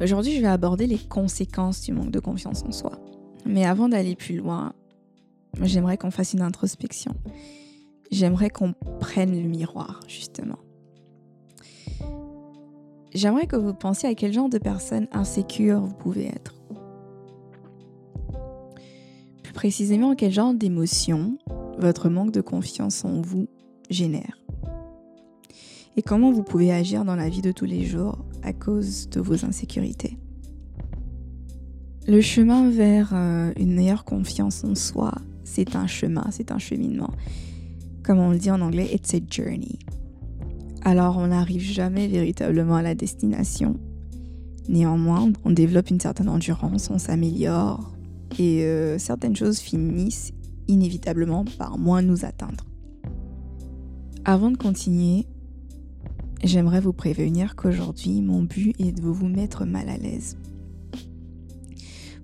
Aujourd'hui, 0.00 0.36
je 0.36 0.40
vais 0.40 0.46
aborder 0.46 0.86
les 0.86 0.98
conséquences 0.98 1.82
du 1.82 1.92
manque 1.92 2.12
de 2.12 2.20
confiance 2.20 2.62
en 2.62 2.70
soi. 2.70 3.00
Mais 3.44 3.64
avant 3.64 3.88
d'aller 3.88 4.14
plus 4.14 4.36
loin, 4.36 4.74
j'aimerais 5.60 5.96
qu'on 5.96 6.12
fasse 6.12 6.34
une 6.34 6.42
introspection. 6.42 7.16
J'aimerais 8.12 8.50
qu'on 8.50 8.74
prenne 9.00 9.32
le 9.32 9.48
miroir, 9.48 9.98
justement. 10.06 10.60
J'aimerais 13.14 13.46
que 13.46 13.56
vous 13.56 13.74
pensiez 13.74 14.08
à 14.08 14.14
quel 14.14 14.32
genre 14.32 14.48
de 14.48 14.58
personne 14.58 15.08
insécure 15.12 15.80
vous 15.80 15.94
pouvez 15.94 16.26
être. 16.26 16.54
Plus 19.42 19.52
précisément, 19.52 20.14
quel 20.14 20.32
genre 20.32 20.54
d'émotion 20.54 21.38
votre 21.78 22.08
manque 22.08 22.32
de 22.32 22.40
confiance 22.40 23.04
en 23.04 23.20
vous 23.20 23.48
génère. 23.88 24.38
Et 25.96 26.02
comment 26.02 26.30
vous 26.30 26.42
pouvez 26.42 26.72
agir 26.72 27.04
dans 27.04 27.16
la 27.16 27.28
vie 27.28 27.42
de 27.42 27.52
tous 27.52 27.64
les 27.64 27.84
jours 27.84 28.18
à 28.42 28.52
cause 28.52 29.08
de 29.08 29.20
vos 29.20 29.44
insécurités. 29.44 30.16
Le 32.06 32.20
chemin 32.20 32.70
vers 32.70 33.10
euh, 33.12 33.52
une 33.56 33.74
meilleure 33.74 34.04
confiance 34.04 34.64
en 34.64 34.74
soi, 34.74 35.12
c'est 35.44 35.76
un 35.76 35.86
chemin, 35.86 36.26
c'est 36.30 36.52
un 36.52 36.58
cheminement. 36.58 37.10
Comme 38.02 38.18
on 38.18 38.30
le 38.30 38.38
dit 38.38 38.50
en 38.50 38.60
anglais, 38.60 38.88
it's 38.92 39.12
a 39.12 39.18
journey. 39.28 39.78
Alors 40.88 41.18
on 41.18 41.26
n'arrive 41.26 41.60
jamais 41.60 42.08
véritablement 42.08 42.76
à 42.76 42.82
la 42.82 42.94
destination. 42.94 43.78
Néanmoins, 44.70 45.30
on 45.44 45.50
développe 45.50 45.90
une 45.90 46.00
certaine 46.00 46.30
endurance, 46.30 46.88
on 46.88 46.96
s'améliore 46.96 47.92
et 48.38 48.62
euh, 48.62 48.98
certaines 48.98 49.36
choses 49.36 49.58
finissent 49.58 50.32
inévitablement 50.66 51.44
par 51.58 51.76
moins 51.76 52.00
nous 52.00 52.24
atteindre. 52.24 52.64
Avant 54.24 54.50
de 54.50 54.56
continuer, 54.56 55.26
j'aimerais 56.42 56.80
vous 56.80 56.94
prévenir 56.94 57.54
qu'aujourd'hui, 57.54 58.22
mon 58.22 58.44
but 58.44 58.74
est 58.80 58.92
de 58.92 59.02
vous 59.02 59.28
mettre 59.28 59.66
mal 59.66 59.90
à 59.90 59.98
l'aise. 59.98 60.38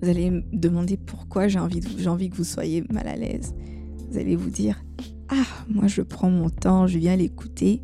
Vous 0.01 0.09
allez 0.09 0.31
me 0.31 0.43
demander 0.55 0.97
pourquoi 0.97 1.49
j'ai 1.49 1.59
envie, 1.59 1.83
envie 2.07 2.31
que 2.31 2.37
vous 2.37 2.45
soyez 2.45 2.83
mal 2.91 3.09
à 3.09 3.17
l'aise. 3.17 3.55
Vous 4.11 4.17
allez 4.17 4.37
vous 4.37 4.49
dire 4.49 4.83
Ah, 5.29 5.45
moi 5.69 5.87
je 5.87 6.01
prends 6.01 6.31
mon 6.31 6.49
temps, 6.49 6.87
je 6.87 6.97
viens 6.97 7.15
l'écouter, 7.15 7.83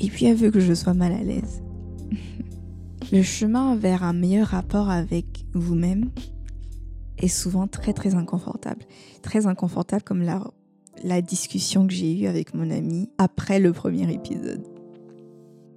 et 0.00 0.08
puis 0.08 0.26
elle 0.26 0.36
veut 0.36 0.50
que 0.50 0.60
je 0.60 0.74
sois 0.74 0.94
mal 0.94 1.12
à 1.12 1.22
l'aise. 1.22 1.62
Le 3.12 3.22
chemin 3.22 3.76
vers 3.76 4.04
un 4.04 4.12
meilleur 4.12 4.48
rapport 4.48 4.88
avec 4.88 5.44
vous-même 5.52 6.10
est 7.18 7.28
souvent 7.28 7.66
très 7.66 7.92
très 7.92 8.14
inconfortable. 8.14 8.84
Très 9.22 9.46
inconfortable 9.46 10.02
comme 10.02 10.22
la, 10.22 10.42
la 11.04 11.20
discussion 11.20 11.86
que 11.86 11.92
j'ai 11.92 12.18
eue 12.18 12.26
avec 12.26 12.54
mon 12.54 12.70
ami 12.70 13.10
après 13.18 13.60
le 13.60 13.72
premier 13.72 14.12
épisode. 14.12 14.66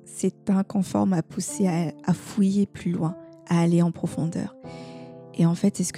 C'est 0.05 0.49
inconfort 0.49 1.07
m'a 1.07 1.23
poussé 1.23 1.67
à, 1.67 1.91
à, 2.05 2.13
fouiller 2.13 2.65
plus 2.65 2.91
loin, 2.91 3.15
à 3.47 3.59
aller 3.59 3.81
en 3.81 3.91
profondeur. 3.91 4.55
Et 5.33 5.45
en 5.45 5.55
fait, 5.55 5.75
c'est 5.75 5.83
ce 5.83 5.91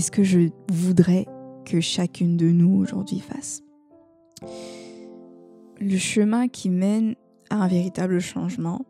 ce 0.00 0.10
que 0.10 0.24
je 0.24 0.48
voudrais 0.68 1.26
que 1.64 1.80
chacune 1.80 2.36
de 2.36 2.50
nous 2.50 2.74
aujourd'hui 2.76 3.20
fasse. 3.20 3.62
Le 5.80 5.96
chemin 5.96 6.48
qui 6.48 6.70
mène 6.70 7.14
un 7.56 7.68
véritable 7.68 8.20
changement 8.20 8.84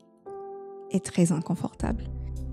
est 0.90 1.04
très 1.04 1.32
inconfortable. 1.32 2.04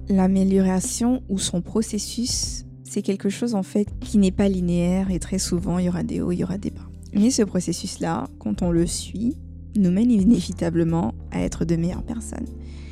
L'amélioration 0.07 1.21
ou 1.29 1.37
son 1.37 1.61
processus 1.61 2.65
c'est 2.89 3.03
quelque 3.03 3.29
chose 3.29 3.53
en 3.53 3.63
fait 3.63 3.87
qui 3.99 4.17
n'est 4.17 4.31
pas 4.31 4.49
linéaire 4.49 5.11
et 5.11 5.19
très 5.19 5.37
souvent 5.37 5.77
il 5.77 5.85
y 5.85 5.89
aura 5.89 6.03
des 6.03 6.21
hauts, 6.21 6.31
il 6.31 6.39
y 6.39 6.43
aura 6.43 6.57
des 6.57 6.71
bas. 6.71 6.89
Mais 7.13 7.29
ce 7.29 7.43
processus-là, 7.43 8.27
quand 8.39 8.61
on 8.61 8.71
le 8.71 8.87
suit, 8.87 9.37
nous 9.77 9.91
mène 9.91 10.11
inévitablement 10.11 11.13
à 11.31 11.41
être 11.41 11.65
de 11.65 11.75
meilleures 11.75 12.03
personnes. 12.03 12.47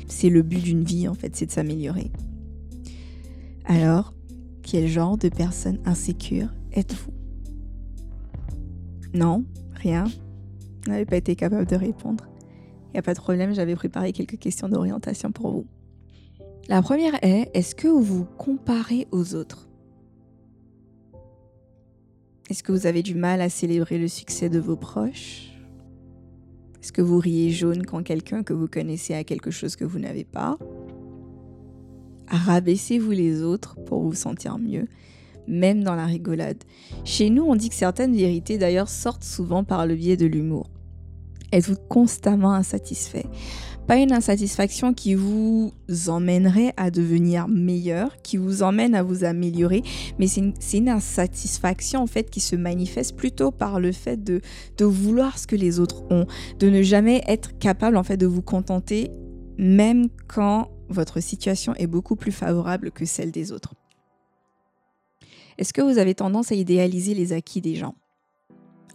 C'est 0.06 0.28
le 0.28 0.42
but 0.42 0.62
d'une 0.62 0.84
vie 0.84 1.08
en 1.08 1.14
fait, 1.14 1.34
c'est 1.34 1.46
de 1.46 1.50
s'améliorer. 1.50 2.12
Alors, 3.64 4.14
quel 4.62 4.86
genre 4.86 5.18
de 5.18 5.28
personne 5.28 5.78
insécure 5.84 6.48
êtes-vous? 6.72 7.12
Non, 9.14 9.44
rien. 9.74 10.04
Vous 10.84 10.92
n'avez 10.92 11.06
pas 11.06 11.16
été 11.16 11.34
capable 11.34 11.66
de 11.66 11.76
répondre. 11.76 12.28
Il 12.88 12.92
n'y 12.94 12.98
a 12.98 13.02
pas 13.02 13.14
de 13.14 13.20
problème, 13.20 13.54
j'avais 13.54 13.74
préparé 13.74 14.12
quelques 14.12 14.38
questions 14.38 14.68
d'orientation 14.68 15.30
pour 15.30 15.50
vous. 15.50 15.66
La 16.68 16.82
première 16.82 17.22
est, 17.22 17.50
est-ce 17.54 17.74
que 17.74 17.88
vous 17.88 18.02
vous 18.02 18.24
comparez 18.24 19.06
aux 19.10 19.34
autres? 19.34 19.68
Est-ce 22.50 22.62
que 22.62 22.72
vous 22.72 22.86
avez 22.86 23.02
du 23.02 23.14
mal 23.14 23.42
à 23.42 23.50
célébrer 23.50 23.98
le 23.98 24.08
succès 24.08 24.48
de 24.48 24.58
vos 24.58 24.76
proches? 24.76 25.52
Est-ce 26.82 26.92
que 26.92 27.02
vous 27.02 27.18
riez 27.18 27.50
jaune 27.50 27.84
quand 27.84 28.02
quelqu'un 28.02 28.42
que 28.42 28.54
vous 28.54 28.68
connaissez 28.68 29.12
a 29.12 29.24
quelque 29.24 29.50
chose 29.50 29.76
que 29.76 29.84
vous 29.84 29.98
n'avez 29.98 30.24
pas? 30.24 30.58
Rabaissez-vous 32.28 33.10
les 33.10 33.42
autres 33.42 33.76
pour 33.84 34.02
vous 34.02 34.14
sentir 34.14 34.58
mieux, 34.58 34.86
même 35.46 35.82
dans 35.82 35.94
la 35.94 36.06
rigolade. 36.06 36.64
Chez 37.04 37.28
nous, 37.30 37.44
on 37.44 37.56
dit 37.56 37.68
que 37.68 37.74
certaines 37.74 38.14
vérités 38.14 38.56
d'ailleurs 38.56 38.88
sortent 38.88 39.24
souvent 39.24 39.64
par 39.64 39.86
le 39.86 39.94
biais 39.94 40.16
de 40.16 40.26
l'humour. 40.26 40.70
Êtes-vous 41.50 41.76
constamment 41.88 42.52
insatisfait? 42.52 43.26
Pas 43.86 43.96
une 43.96 44.12
insatisfaction 44.12 44.92
qui 44.92 45.14
vous 45.14 45.72
emmènerait 46.08 46.74
à 46.76 46.90
devenir 46.90 47.48
meilleur, 47.48 48.20
qui 48.20 48.36
vous 48.36 48.62
emmène 48.62 48.94
à 48.94 49.02
vous 49.02 49.24
améliorer, 49.24 49.82
mais 50.18 50.26
c'est 50.26 50.76
une, 50.76 50.88
insatisfaction 50.90 52.02
en 52.02 52.06
fait 52.06 52.28
qui 52.28 52.40
se 52.40 52.54
manifeste 52.54 53.16
plutôt 53.16 53.50
par 53.50 53.80
le 53.80 53.92
fait 53.92 54.22
de, 54.22 54.42
de 54.76 54.84
vouloir 54.84 55.38
ce 55.38 55.46
que 55.46 55.56
les 55.56 55.80
autres 55.80 56.04
ont, 56.10 56.26
de 56.58 56.68
ne 56.68 56.82
jamais 56.82 57.22
être 57.26 57.58
capable 57.58 57.96
en 57.96 58.02
fait 58.02 58.18
de 58.18 58.26
vous 58.26 58.42
contenter 58.42 59.10
même 59.56 60.08
quand 60.26 60.68
votre 60.90 61.20
situation 61.20 61.74
est 61.76 61.86
beaucoup 61.86 62.14
plus 62.14 62.32
favorable 62.32 62.90
que 62.90 63.06
celle 63.06 63.30
des 63.30 63.52
autres. 63.52 63.74
Est-ce 65.56 65.72
que 65.72 65.82
vous 65.82 65.98
avez 65.98 66.14
tendance 66.14 66.52
à 66.52 66.54
idéaliser 66.54 67.14
les 67.14 67.32
acquis 67.32 67.62
des 67.62 67.74
gens? 67.74 67.94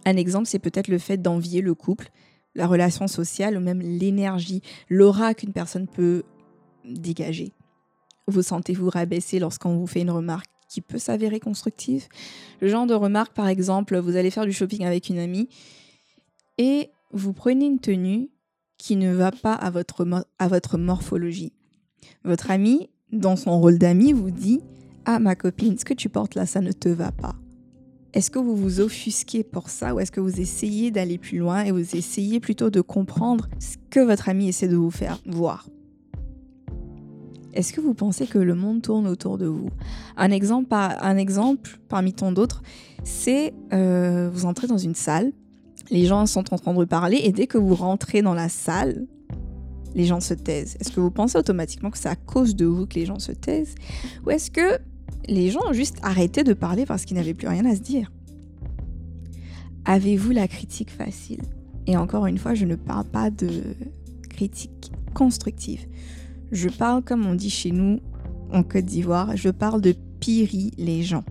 Un 0.06 0.16
exemple, 0.16 0.46
c'est 0.46 0.58
peut-être 0.58 0.88
le 0.88 0.98
fait 0.98 1.20
d'envier 1.20 1.60
le 1.60 1.74
couple 1.74 2.10
la 2.54 2.66
relation 2.66 3.06
sociale 3.06 3.56
ou 3.56 3.60
même 3.60 3.80
l'énergie, 3.80 4.62
l'aura 4.88 5.34
qu'une 5.34 5.52
personne 5.52 5.86
peut 5.86 6.22
dégager. 6.84 7.52
Vous 8.26 8.42
sentez-vous 8.42 8.88
rabaisser 8.88 9.38
lorsqu'on 9.38 9.76
vous 9.76 9.86
fait 9.86 10.00
une 10.00 10.10
remarque 10.10 10.46
qui 10.68 10.80
peut 10.80 10.98
s'avérer 10.98 11.40
constructive? 11.40 12.06
Le 12.60 12.68
genre 12.68 12.86
de 12.86 12.94
remarque, 12.94 13.34
par 13.34 13.48
exemple, 13.48 13.98
vous 13.98 14.16
allez 14.16 14.30
faire 14.30 14.46
du 14.46 14.52
shopping 14.52 14.84
avec 14.84 15.08
une 15.08 15.18
amie 15.18 15.48
et 16.58 16.90
vous 17.12 17.32
prenez 17.32 17.66
une 17.66 17.80
tenue 17.80 18.30
qui 18.78 18.96
ne 18.96 19.12
va 19.12 19.30
pas 19.30 19.54
à 19.54 19.70
votre, 19.70 20.06
à 20.38 20.48
votre 20.48 20.78
morphologie. 20.78 21.52
Votre 22.24 22.50
ami, 22.50 22.88
dans 23.12 23.36
son 23.36 23.58
rôle 23.60 23.78
d'ami, 23.78 24.12
vous 24.12 24.30
dit 24.30 24.60
Ah, 25.04 25.18
ma 25.18 25.36
copine, 25.36 25.78
ce 25.78 25.84
que 25.84 25.94
tu 25.94 26.08
portes 26.08 26.34
là, 26.34 26.46
ça 26.46 26.60
ne 26.60 26.72
te 26.72 26.88
va 26.88 27.12
pas. 27.12 27.34
Est-ce 28.14 28.30
que 28.30 28.38
vous 28.38 28.54
vous 28.54 28.80
offusquez 28.80 29.42
pour 29.42 29.68
ça 29.68 29.92
ou 29.92 29.98
est-ce 29.98 30.12
que 30.12 30.20
vous 30.20 30.40
essayez 30.40 30.92
d'aller 30.92 31.18
plus 31.18 31.38
loin 31.38 31.64
et 31.64 31.72
vous 31.72 31.96
essayez 31.96 32.38
plutôt 32.38 32.70
de 32.70 32.80
comprendre 32.80 33.48
ce 33.58 33.76
que 33.90 33.98
votre 33.98 34.28
ami 34.28 34.46
essaie 34.46 34.68
de 34.68 34.76
vous 34.76 34.92
faire 34.92 35.18
voir? 35.26 35.68
Est-ce 37.54 37.72
que 37.72 37.80
vous 37.80 37.92
pensez 37.94 38.28
que 38.28 38.38
le 38.38 38.54
monde 38.54 38.82
tourne 38.82 39.08
autour 39.08 39.36
de 39.36 39.46
vous? 39.46 39.68
Un 40.16 40.30
exemple, 40.30 40.68
un 40.70 41.16
exemple 41.16 41.80
parmi 41.88 42.12
tant 42.12 42.30
d'autres, 42.30 42.62
c'est 43.02 43.52
euh, 43.72 44.30
vous 44.32 44.46
entrez 44.46 44.68
dans 44.68 44.78
une 44.78 44.94
salle, 44.94 45.32
les 45.90 46.06
gens 46.06 46.24
sont 46.26 46.54
en 46.54 46.58
train 46.58 46.72
de 46.72 46.84
parler 46.84 47.20
et 47.24 47.32
dès 47.32 47.48
que 47.48 47.58
vous 47.58 47.74
rentrez 47.74 48.22
dans 48.22 48.34
la 48.34 48.48
salle, 48.48 49.08
les 49.96 50.04
gens 50.04 50.20
se 50.20 50.34
taisent. 50.34 50.76
Est-ce 50.78 50.92
que 50.92 51.00
vous 51.00 51.10
pensez 51.10 51.36
automatiquement 51.36 51.90
que 51.90 51.98
c'est 51.98 52.08
à 52.08 52.16
cause 52.16 52.54
de 52.54 52.64
vous 52.64 52.86
que 52.86 52.94
les 52.94 53.06
gens 53.06 53.18
se 53.18 53.32
taisent? 53.32 53.74
Ou 54.24 54.30
est-ce 54.30 54.52
que 54.52 54.78
les 55.28 55.50
gens 55.50 55.60
ont 55.68 55.72
juste 55.72 55.96
arrêté 56.02 56.44
de 56.44 56.52
parler 56.52 56.86
parce 56.86 57.04
qu'ils 57.04 57.16
n'avaient 57.16 57.34
plus 57.34 57.48
rien 57.48 57.64
à 57.64 57.74
se 57.74 57.80
dire. 57.80 58.10
Avez-vous 59.84 60.30
la 60.30 60.48
critique 60.48 60.90
facile? 60.90 61.42
Et 61.86 61.96
encore 61.96 62.26
une 62.26 62.38
fois, 62.38 62.54
je 62.54 62.64
ne 62.64 62.74
parle 62.74 63.04
pas 63.04 63.30
de 63.30 63.62
critique 64.30 64.92
constructive. 65.14 65.86
Je 66.52 66.68
parle, 66.68 67.02
comme 67.02 67.26
on 67.26 67.34
dit 67.34 67.50
chez 67.50 67.70
nous 67.70 68.00
en 68.52 68.62
Côte 68.62 68.84
d'Ivoire, 68.84 69.36
je 69.36 69.50
parle 69.50 69.80
de 69.80 69.94
piri 70.20 70.70
les 70.78 71.02
gens. 71.02 71.24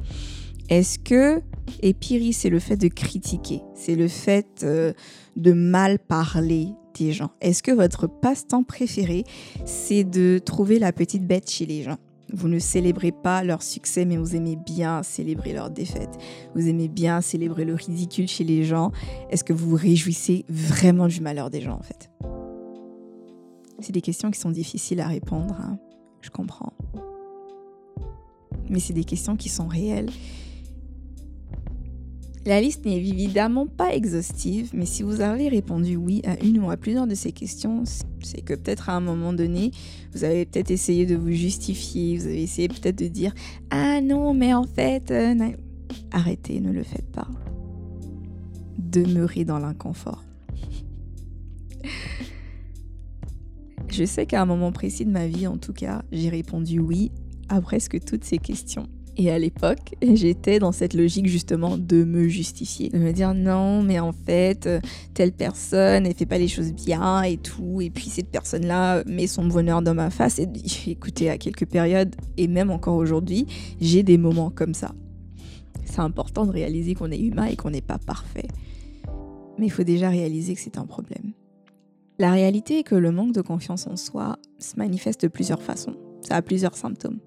Est-ce 0.70 1.00
que, 1.00 1.42
et 1.82 1.94
piri, 1.94 2.34
c'est 2.34 2.50
le 2.50 2.60
fait 2.60 2.78
de 2.78 2.88
critiquer, 2.88 3.62
c'est 3.76 3.96
le 3.96 4.08
fait 4.08 4.62
euh, 4.64 4.94
de 5.36 5.54
mal 5.54 6.00
parler 6.00 6.68
des 6.98 7.12
gens. 7.12 7.32
Est-ce 7.42 7.64
que 7.64 7.72
votre 7.72 8.08
passe-temps 8.08 8.64
préféré, 8.64 9.24
c'est 9.66 10.04
de 10.04 10.40
trouver 10.44 10.80
la 10.80 10.92
petite 10.92 11.26
bête 11.26 11.50
chez 11.50 11.66
les 11.66 11.84
gens? 11.84 11.98
Vous 12.34 12.48
ne 12.48 12.60
célébrez 12.60 13.12
pas 13.12 13.44
leur 13.44 13.62
succès, 13.62 14.06
mais 14.06 14.18
vous 14.18 14.36
aimez 14.36 14.56
bien 14.56 15.04
célébrer 15.04 15.54
leur 15.54 15.70
défaite. 15.70 16.18
Vous 16.56 16.68
aimez 16.68 16.88
bien 16.88 17.22
célébrer 17.22 17.64
le 17.64 17.76
ridicule 17.76 18.28
chez 18.28 18.44
les 18.44 18.64
gens. 18.64 18.92
Est-ce 19.30 19.44
que 19.44 19.54
vous 19.54 19.70
vous 19.70 19.76
réjouissez 19.76 20.44
vraiment 20.50 21.08
du 21.08 21.22
malheur 21.22 21.50
des 21.52 21.62
gens, 21.62 21.78
en 21.78 21.84
fait? 21.84 22.10
C'est 23.80 23.92
des 23.92 24.02
questions 24.02 24.32
qui 24.32 24.40
sont 24.40 24.50
difficiles 24.50 25.00
à 25.00 25.08
répondre, 25.08 25.56
hein. 25.60 25.78
je 26.22 26.30
comprends. 26.30 26.74
Mais 28.70 28.80
c'est 28.80 28.94
des 28.94 29.04
questions 29.04 29.36
qui 29.36 29.50
sont 29.50 29.68
réelles. 29.68 30.10
La 32.46 32.60
liste 32.60 32.86
n'est 32.86 32.98
évidemment 32.98 33.68
pas 33.68 33.96
exhaustive, 33.96 34.72
mais 34.74 34.86
si 34.86 35.02
vous 35.02 35.22
avez 35.22 35.48
répondu 35.48 35.96
oui 35.96 36.22
à 36.26 36.38
une 36.44 36.60
ou 36.60 36.70
à 36.72 36.76
plusieurs 36.76 37.08
de 37.08 37.16
ces 37.16 37.32
questions, 37.32 37.84
c'est 38.22 38.42
que 38.42 38.54
peut-être 38.54 38.90
à 38.90 38.94
un 38.94 39.00
moment 39.00 39.32
donné, 39.32 39.72
vous 40.14 40.26
avez 40.26 40.46
peut-être 40.46 40.70
essayé 40.70 41.06
de 41.06 41.16
vous 41.16 41.32
justifier, 41.32 42.18
vous 42.18 42.26
avez 42.26 42.44
essayé 42.44 42.68
peut-être 42.68 42.98
de 42.98 43.08
dire 43.08 43.34
Ah 43.70 44.02
non, 44.02 44.34
mais 44.34 44.54
en 44.54 44.66
fait, 44.66 45.10
euh, 45.12 45.36
arrêtez, 46.12 46.60
ne 46.60 46.74
le 46.74 46.84
faites 46.84 47.10
pas. 47.12 47.28
Demeurez 48.78 49.46
dans 49.46 49.60
l'inconfort. 49.60 50.22
Je 53.88 54.04
sais 54.04 54.26
qu'à 54.26 54.42
un 54.42 54.46
moment 54.46 54.74
précis 54.74 55.06
de 55.06 55.12
ma 55.12 55.28
vie, 55.28 55.48
en 55.48 55.58
tout 55.58 55.72
cas, 55.72 56.04
j'ai 56.12 56.30
répondu 56.30 56.80
oui 56.80 57.12
à 57.48 57.62
presque 57.62 58.04
toutes 58.04 58.26
ces 58.26 58.38
questions. 58.38 58.90
Et 59.18 59.30
à 59.30 59.38
l'époque, 59.38 59.96
j'étais 60.02 60.60
dans 60.60 60.72
cette 60.72 60.94
logique 60.94 61.28
justement 61.28 61.78
de 61.78 62.04
me 62.04 62.28
justifier, 62.28 62.90
de 62.90 62.98
me 62.98 63.12
dire 63.12 63.34
non, 63.34 63.84
mais 63.84 64.00
en 64.00 64.12
fait, 64.12 64.66
euh, 64.66 64.80
telle 65.14 65.32
personne, 65.32 66.06
elle 66.06 66.16
fait 66.16 66.26
pas 66.26 66.38
les 66.38 66.48
choses 66.48 66.74
bien 66.74 67.22
et 67.24 67.38
tout, 67.38 67.82
et 67.82 67.90
puis 67.90 68.06
cette 68.06 68.30
personne-là 68.30 69.04
met 69.06 69.28
son 69.28 69.46
bonheur 69.46 69.82
dans 69.82 69.94
ma 69.94 70.10
face. 70.10 70.40
Et 70.40 70.48
écoutez, 70.88 71.30
à 71.30 71.38
quelques 71.38 71.66
périodes, 71.66 72.16
et 72.38 72.48
même 72.48 72.72
encore 72.72 72.96
aujourd'hui, 72.96 73.46
j'ai 73.80 74.04
des 74.04 74.18
moments 74.18 74.50
comme 74.50 74.74
ça. 74.74 74.94
C'est 75.86 76.00
important 76.00 76.46
de 76.46 76.52
réaliser 76.52 76.96
qu'on 76.96 77.12
est 77.12 77.20
humain 77.20 77.46
et 77.46 77.56
qu'on 77.56 77.70
n'est 77.70 77.82
pas 77.82 78.00
parfait. 78.00 78.48
Mais 79.60 79.68
il 79.68 79.72
faut 79.72 79.84
déjà 79.84 80.10
réaliser 80.10 80.56
que 80.56 80.62
c'est 80.62 80.78
un 80.78 80.86
problème. 80.86 81.34
La 82.20 82.32
réalité 82.32 82.80
est 82.80 82.84
que 82.84 82.96
le 82.96 83.12
manque 83.12 83.34
de 83.34 83.42
confiance 83.42 83.86
en 83.86 83.98
soi 83.98 84.38
se 84.58 84.76
manifeste 84.78 85.24
de 85.24 85.28
plusieurs 85.28 85.62
façons. 85.62 85.96
Ça 86.22 86.36
a 86.36 86.42
plusieurs 86.42 86.76
symptômes. 86.76 87.20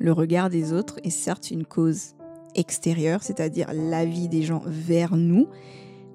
Le 0.00 0.12
regard 0.12 0.48
des 0.48 0.72
autres 0.72 0.98
est 1.04 1.10
certes 1.10 1.50
une 1.50 1.66
cause 1.66 2.14
extérieure, 2.54 3.22
c'est-à-dire 3.22 3.70
l'avis 3.74 4.28
des 4.28 4.42
gens 4.42 4.62
vers 4.64 5.14
nous. 5.14 5.46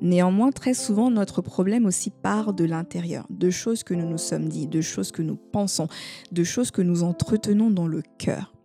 Néanmoins, 0.01 0.51
très 0.51 0.73
souvent, 0.73 1.11
notre 1.11 1.43
problème 1.43 1.85
aussi 1.85 2.09
part 2.09 2.53
de 2.53 2.65
l'intérieur, 2.65 3.27
de 3.29 3.51
choses 3.51 3.83
que 3.83 3.93
nous 3.93 4.09
nous 4.09 4.17
sommes 4.17 4.49
dit, 4.49 4.65
de 4.65 4.81
choses 4.81 5.11
que 5.11 5.21
nous 5.21 5.35
pensons, 5.35 5.87
de 6.31 6.43
choses 6.43 6.71
que 6.71 6.81
nous 6.81 7.03
entretenons 7.03 7.69
dans 7.69 7.85
le 7.85 8.01
cœur. 8.17 8.55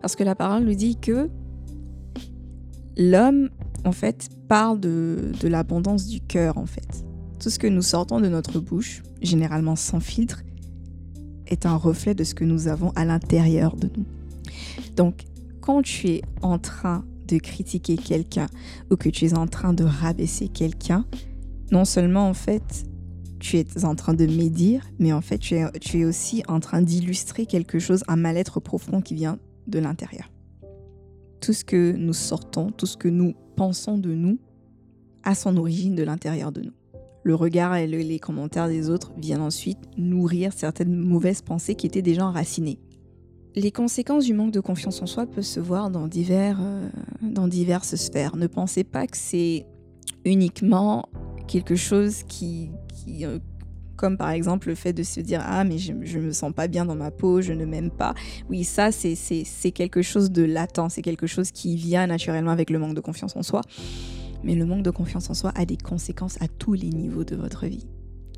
Parce 0.00 0.14
que 0.14 0.22
la 0.22 0.36
parole 0.36 0.62
nous 0.62 0.74
dit 0.74 0.96
que 0.96 1.28
l'homme, 2.96 3.50
en 3.84 3.92
fait, 3.92 4.28
parle 4.46 4.78
de, 4.78 5.32
de 5.40 5.48
l'abondance 5.48 6.06
du 6.06 6.20
cœur, 6.20 6.58
en 6.58 6.66
fait. 6.66 7.04
Tout 7.40 7.50
ce 7.50 7.58
que 7.58 7.66
nous 7.66 7.82
sortons 7.82 8.20
de 8.20 8.28
notre 8.28 8.60
bouche, 8.60 9.02
généralement 9.20 9.74
sans 9.74 9.98
filtre, 9.98 10.44
est 11.52 11.66
un 11.66 11.76
reflet 11.76 12.14
de 12.14 12.24
ce 12.24 12.34
que 12.34 12.44
nous 12.44 12.68
avons 12.68 12.90
à 12.96 13.04
l'intérieur 13.04 13.76
de 13.76 13.88
nous. 13.96 14.04
Donc, 14.96 15.24
quand 15.60 15.82
tu 15.82 16.08
es 16.08 16.22
en 16.42 16.58
train 16.58 17.04
de 17.28 17.38
critiquer 17.38 17.96
quelqu'un 17.96 18.46
ou 18.90 18.96
que 18.96 19.08
tu 19.08 19.26
es 19.26 19.34
en 19.34 19.46
train 19.46 19.72
de 19.72 19.84
rabaisser 19.84 20.48
quelqu'un, 20.48 21.06
non 21.70 21.84
seulement 21.84 22.28
en 22.28 22.34
fait 22.34 22.84
tu 23.38 23.58
es 23.58 23.84
en 23.84 23.94
train 23.94 24.14
de 24.14 24.26
médire, 24.26 24.84
mais 24.98 25.12
en 25.12 25.20
fait 25.20 25.38
tu 25.38 25.54
es, 25.54 25.70
tu 25.80 26.00
es 26.00 26.04
aussi 26.04 26.42
en 26.48 26.60
train 26.60 26.82
d'illustrer 26.82 27.46
quelque 27.46 27.78
chose, 27.78 28.04
un 28.08 28.16
mal-être 28.16 28.60
profond 28.60 29.00
qui 29.00 29.14
vient 29.14 29.38
de 29.66 29.78
l'intérieur. 29.78 30.30
Tout 31.40 31.52
ce 31.52 31.64
que 31.64 31.92
nous 31.92 32.12
sortons, 32.12 32.70
tout 32.70 32.86
ce 32.86 32.96
que 32.96 33.08
nous 33.08 33.34
pensons 33.56 33.98
de 33.98 34.14
nous, 34.14 34.38
a 35.24 35.34
son 35.34 35.56
origine 35.56 35.94
de 35.94 36.02
l'intérieur 36.02 36.52
de 36.52 36.62
nous 36.62 36.72
le 37.22 37.34
regard 37.34 37.76
et 37.76 37.86
les 37.86 38.18
commentaires 38.18 38.68
des 38.68 38.90
autres 38.90 39.12
viennent 39.16 39.42
ensuite 39.42 39.78
nourrir 39.96 40.52
certaines 40.52 40.94
mauvaises 40.94 41.42
pensées 41.42 41.74
qui 41.74 41.86
étaient 41.86 42.02
déjà 42.02 42.26
enracinées. 42.26 42.78
Les 43.54 43.70
conséquences 43.70 44.24
du 44.24 44.32
manque 44.32 44.52
de 44.52 44.60
confiance 44.60 45.02
en 45.02 45.06
soi 45.06 45.26
peuvent 45.26 45.44
se 45.44 45.60
voir 45.60 45.90
dans, 45.90 46.08
divers, 46.08 46.58
euh, 46.60 46.88
dans 47.20 47.48
diverses 47.48 47.96
sphères. 47.96 48.36
Ne 48.36 48.46
pensez 48.46 48.82
pas 48.82 49.06
que 49.06 49.16
c'est 49.16 49.66
uniquement 50.24 51.08
quelque 51.48 51.76
chose 51.76 52.22
qui, 52.22 52.70
euh, 53.22 53.38
comme 53.96 54.16
par 54.16 54.30
exemple 54.30 54.68
le 54.68 54.74
fait 54.74 54.94
de 54.94 55.02
se 55.02 55.20
dire 55.20 55.42
ah 55.44 55.64
mais 55.64 55.76
je, 55.78 55.92
ne 55.92 56.22
me 56.22 56.32
sens 56.32 56.52
pas 56.52 56.66
bien 56.66 56.86
dans 56.86 56.94
ma 56.94 57.10
peau, 57.10 57.42
je 57.42 57.52
ne 57.52 57.66
m'aime 57.66 57.90
pas. 57.90 58.14
Oui, 58.48 58.64
ça 58.64 58.90
c'est 58.90 59.70
quelque 59.72 60.00
chose 60.00 60.30
de 60.30 60.42
latent, 60.42 60.88
c'est 60.88 61.02
quelque 61.02 61.26
chose 61.26 61.50
qui 61.50 61.76
vient 61.76 62.06
naturellement 62.06 62.52
avec 62.52 62.70
le 62.70 62.78
manque 62.78 62.94
de 62.94 63.00
confiance 63.00 63.36
en 63.36 63.42
soi. 63.42 63.60
Mais 64.44 64.54
le 64.54 64.66
manque 64.66 64.82
de 64.82 64.90
confiance 64.90 65.30
en 65.30 65.34
soi 65.34 65.52
a 65.54 65.64
des 65.64 65.76
conséquences 65.76 66.40
à 66.40 66.48
tous 66.48 66.72
les 66.72 66.90
niveaux 66.90 67.24
de 67.24 67.36
votre 67.36 67.66
vie. 67.66 67.86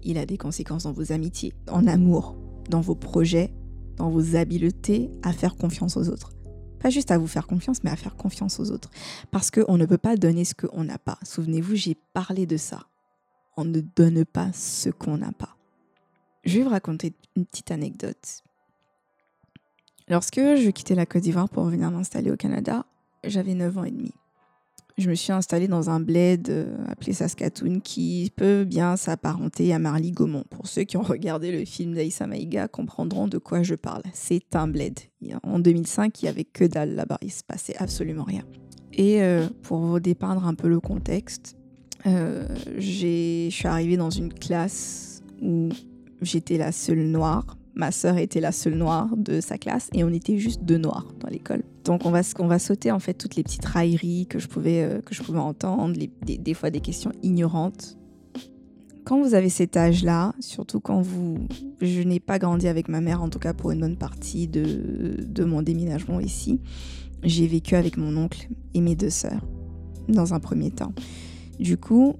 Il 0.03 0.19
a 0.19 0.27
des 0.27 0.37
conséquences 0.37 0.85
dans 0.85 0.93
vos 0.93 1.13
amitiés, 1.13 1.55
en 1.71 1.87
amour, 1.87 2.37
dans 2.69 2.81
vos 2.81 2.95
projets, 2.95 3.53
dans 3.97 4.11
vos 4.11 4.37
habiletés 4.37 5.11
à 5.23 5.33
faire 5.33 5.57
confiance 5.57 5.97
aux 5.97 6.09
autres. 6.09 6.33
Pas 6.79 6.91
juste 6.91 7.11
à 7.11 7.17
vous 7.17 7.27
faire 7.27 7.47
confiance, 7.47 7.83
mais 7.83 7.91
à 7.91 7.97
faire 7.97 8.17
confiance 8.17 8.61
aux 8.61 8.71
autres. 8.71 8.91
Parce 9.31 9.51
qu'on 9.51 9.79
ne 9.79 9.87
peut 9.87 9.99
pas 9.99 10.17
donner 10.17 10.45
ce 10.45 10.55
qu'on 10.55 10.85
n'a 10.85 10.99
pas. 10.99 11.19
Souvenez-vous, 11.23 11.75
j'ai 11.75 11.97
parlé 12.13 12.45
de 12.45 12.59
ça. 12.59 12.87
On 13.57 13.65
ne 13.65 13.81
donne 13.81 14.27
pas 14.27 14.53
ce 14.53 14.91
qu'on 14.91 15.17
n'a 15.17 15.33
pas. 15.33 15.57
Je 16.45 16.59
vais 16.59 16.65
vous 16.65 16.71
raconter 16.71 17.15
une 17.37 17.47
petite 17.47 17.71
anecdote. 17.71 18.43
Lorsque 20.09 20.37
je 20.37 20.69
quittais 20.69 20.95
la 20.95 21.07
Côte 21.07 21.23
d'Ivoire 21.23 21.49
pour 21.49 21.65
venir 21.65 21.91
m'installer 21.91 22.31
au 22.31 22.37
Canada, 22.37 22.85
j'avais 23.25 23.55
9 23.55 23.79
ans 23.79 23.85
et 23.85 23.91
demi 23.91 24.13
je 24.97 25.11
me 25.11 25.15
suis 25.15 25.33
installée 25.33 25.67
dans 25.67 25.91
un 25.91 25.99
bled 25.99 26.49
euh, 26.51 26.77
appelé 26.89 27.13
Saskatoon 27.13 27.81
qui 27.81 28.33
peut 28.37 28.65
bien 28.65 28.97
s'apparenter 28.97 29.75
à 29.75 29.79
Marly-Gaumont. 29.79 30.45
Pour 30.51 30.67
ceux 30.67 30.85
qui 30.85 30.97
ont 30.97 31.03
regardé 31.09 31.51
le 31.51 31.65
film 31.65 31.95
d'Aïssa 31.95 32.27
Maïga 32.27 32.69
comprendront 32.69 33.27
de 33.27 33.39
quoi 33.39 33.63
je 33.63 33.75
parle. 33.75 34.03
C'est 34.13 34.55
un 34.55 34.69
bled. 34.69 34.99
En 35.43 35.59
2005, 35.59 36.23
il 36.23 36.25
n'y 36.27 36.29
avait 36.29 36.45
que 36.45 36.65
dalle 36.65 36.95
là-bas. 36.95 37.19
Il 37.23 37.33
se 37.33 37.43
passait 37.43 37.77
absolument 37.79 38.25
rien. 38.25 38.43
Et 38.93 39.23
euh, 39.23 39.49
pour 39.63 39.79
vous 39.79 40.01
dépeindre 40.01 40.47
un 40.47 40.55
peu 40.55 40.69
le 40.69 40.79
contexte, 40.79 41.57
euh, 42.07 42.47
je 42.77 43.49
suis 43.51 43.69
arrivée 43.69 43.97
dans 43.97 44.11
une 44.11 44.33
classe 44.33 45.23
où 45.43 45.71
j'étais 46.23 46.59
la 46.59 46.71
seule 46.71 47.05
noire 47.07 47.57
Ma 47.77 47.91
sœur 47.91 48.19
était 48.19 48.41
la 48.41 48.53
seule 48.53 48.77
noire 48.77 49.17
de 49.17 49.41
sa 49.41 49.59
classe 49.59 49.91
et 49.93 50.05
on 50.05 50.11
était 50.11 50.39
juste 50.39 50.63
deux 50.63 50.79
noirs 50.79 51.09
dans 51.21 51.29
l'école. 51.29 51.63
Donc 51.85 52.07
on 52.07 52.11
va, 52.11 52.21
on 52.39 52.47
va 52.47 52.59
sauter 52.59 52.93
en 52.93 53.01
fait 53.01 53.15
toutes 53.15 53.35
les 53.35 53.43
petites 53.43 53.65
railleries 53.65 54.27
que 54.27 54.39
je 54.39 54.47
pouvais, 54.47 54.83
euh, 54.83 55.01
que 55.01 55.15
je 55.15 55.23
pouvais 55.23 55.41
entendre, 55.41 55.97
des, 56.23 56.55
fois 56.55 56.71
des 56.71 56.81
questions 56.81 57.11
ignorantes. 57.23 57.99
Quand 59.05 59.21
vous 59.21 59.35
avez 59.35 59.49
cet 59.49 59.77
âge-là, 59.77 60.35
surtout 60.41 60.81
quand 60.81 61.03
vous... 61.03 61.47
Je 61.81 62.01
n'ai 62.01 62.21
pas 62.21 62.39
grandi 62.39 62.69
avec 62.69 62.89
ma 62.89 63.01
mère, 63.01 63.23
en 63.23 63.29
tout 63.29 63.41
cas 63.41 63.53
pour 63.53 63.73
une 63.73 63.81
bonne 63.81 63.97
partie 63.97 64.47
de, 64.47 65.17
de 65.19 65.45
mon 65.45 65.61
déménagement 65.61 66.21
ici. 66.21 66.61
J'ai 67.23 67.47
vécu 67.47 67.75
avec 67.75 67.97
mon 67.97 68.17
oncle 68.17 68.49
et 68.73 68.81
mes 68.81 68.95
deux 68.95 69.11
sœurs, 69.11 69.45
dans 70.09 70.33
un 70.33 70.41
premier 70.41 70.71
temps. 70.71 70.95
Du 71.59 71.77
coup, 71.77 72.17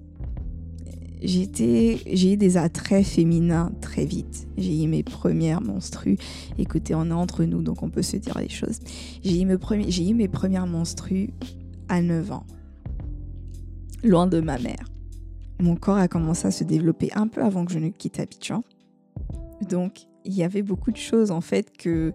j'ai 1.25 2.33
eu 2.33 2.37
des 2.37 2.57
attraits 2.57 3.05
féminins 3.05 3.73
très 3.81 4.05
vite. 4.05 4.47
J'ai 4.57 4.85
eu 4.85 4.89
mes 4.89 5.03
premières 5.03 5.61
menstrues. 5.61 6.19
Écoutez, 6.59 6.95
on 6.95 7.07
est 7.07 7.13
entre 7.13 7.45
nous, 7.45 7.63
donc 7.63 7.83
on 7.83 7.91
peut 7.91 8.03
se 8.03 8.17
dire 8.17 8.39
les 8.39 8.49
choses. 8.49 8.81
J'ai 9.23 9.41
eu, 9.41 9.45
mes 10.15 10.29
premières 10.29 10.67
menstrues 10.67 11.31
à 11.89 12.03
9 12.03 12.33
ans, 12.33 12.47
loin 14.03 14.27
de 14.27 14.41
ma 14.41 14.59
mère. 14.59 14.85
Mon 15.61 15.77
corps 15.77 15.97
a 15.97 16.09
commencé 16.09 16.47
à 16.47 16.51
se 16.51 16.65
développer 16.65 17.11
un 17.15 17.29
peu 17.29 17.43
avant 17.43 17.65
que 17.65 17.73
je 17.73 17.79
ne 17.79 17.89
quitte 17.89 18.21
Abidjan. 18.21 18.63
Donc, 19.69 20.03
il 20.25 20.35
y 20.35 20.43
avait 20.43 20.63
beaucoup 20.63 20.91
de 20.91 20.97
choses 20.97 21.31
en 21.31 21.41
fait 21.41 21.77
que, 21.77 22.13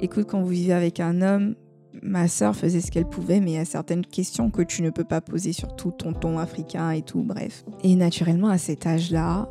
écoute, 0.00 0.26
quand 0.28 0.40
vous 0.40 0.48
vivez 0.48 0.72
avec 0.72 1.00
un 1.00 1.22
homme, 1.22 1.54
ma 2.02 2.28
sœur 2.28 2.54
faisait 2.56 2.80
ce 2.80 2.90
qu'elle 2.90 3.08
pouvait, 3.08 3.40
mais 3.40 3.52
il 3.52 3.54
y 3.54 3.58
a 3.58 3.64
certaines 3.64 4.04
questions 4.04 4.50
que 4.50 4.62
tu 4.62 4.82
ne 4.82 4.90
peux 4.90 5.04
pas 5.04 5.20
poser, 5.20 5.52
surtout 5.52 5.90
ton 5.90 6.12
ton 6.12 6.38
africain 6.38 6.90
et 6.90 7.02
tout, 7.02 7.22
bref. 7.22 7.64
Et 7.82 7.94
naturellement, 7.96 8.48
à 8.48 8.58
cet 8.58 8.86
âge-là, 8.86 9.48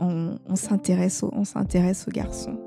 on, 0.00 0.38
s'intéresse 0.56 1.22
aux, 1.22 2.10
garçons. 2.10 2.58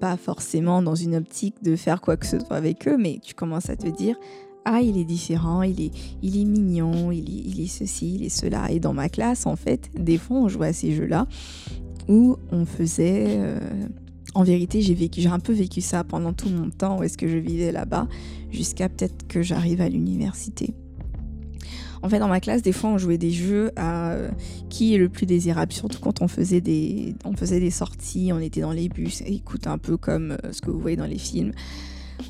Pas 0.00 0.16
forcément 0.16 0.82
dans 0.82 0.94
une 0.94 1.14
optique 1.14 1.62
de 1.62 1.76
faire 1.76 2.00
quoi 2.00 2.16
que 2.16 2.26
ce 2.26 2.38
soit 2.38 2.56
avec 2.56 2.88
eux, 2.88 2.96
mais 2.96 3.18
tu 3.22 3.34
commences 3.34 3.68
à 3.68 3.76
te 3.76 3.88
dire 3.88 4.16
ah, 4.64 4.80
il 4.82 4.98
est 4.98 5.04
différent, 5.04 5.62
il 5.62 5.80
est, 5.80 5.90
il 6.22 6.40
est 6.40 6.44
mignon, 6.44 7.10
il 7.10 7.28
est, 7.28 7.42
il 7.48 7.60
est 7.62 7.66
ceci, 7.66 8.14
il 8.14 8.24
est 8.24 8.28
cela. 8.28 8.70
Et 8.70 8.78
dans 8.78 8.92
ma 8.92 9.08
classe, 9.08 9.46
en 9.46 9.56
fait, 9.56 9.90
des 9.94 10.18
fois, 10.18 10.36
on 10.36 10.48
jouait 10.48 10.68
à 10.68 10.72
ces 10.72 10.92
jeux-là 10.92 11.26
où 12.08 12.36
on 12.50 12.66
faisait 12.66 13.26
euh, 13.28 13.58
en 14.34 14.44
vérité, 14.44 14.80
j'ai 14.80 15.26
un 15.28 15.40
peu 15.40 15.52
vécu 15.52 15.80
ça 15.80 16.04
pendant 16.04 16.32
tout 16.32 16.48
mon 16.48 16.70
temps 16.70 16.98
où 16.98 17.02
est-ce 17.02 17.18
que 17.18 17.28
je 17.28 17.36
vivais 17.36 17.72
là-bas, 17.72 18.06
jusqu'à 18.50 18.88
peut-être 18.88 19.26
que 19.26 19.42
j'arrive 19.42 19.80
à 19.80 19.88
l'université. 19.88 20.74
En 22.02 22.08
fait, 22.08 22.18
dans 22.18 22.28
ma 22.28 22.40
classe, 22.40 22.62
des 22.62 22.72
fois, 22.72 22.90
on 22.90 22.98
jouait 22.98 23.18
des 23.18 23.30
jeux 23.30 23.72
à 23.76 24.12
euh, 24.12 24.30
qui 24.70 24.94
est 24.94 24.98
le 24.98 25.10
plus 25.10 25.26
désirable, 25.26 25.72
surtout 25.72 25.98
quand 26.00 26.22
on 26.22 26.28
faisait 26.28 26.62
des, 26.62 27.14
on 27.24 27.34
faisait 27.34 27.60
des 27.60 27.70
sorties, 27.70 28.30
on 28.32 28.38
était 28.38 28.62
dans 28.62 28.72
les 28.72 28.88
bus. 28.88 29.22
écoute, 29.26 29.66
un 29.66 29.76
peu 29.76 29.96
comme 29.98 30.32
euh, 30.32 30.52
ce 30.52 30.62
que 30.62 30.70
vous 30.70 30.80
voyez 30.80 30.96
dans 30.96 31.06
les 31.06 31.18
films. 31.18 31.52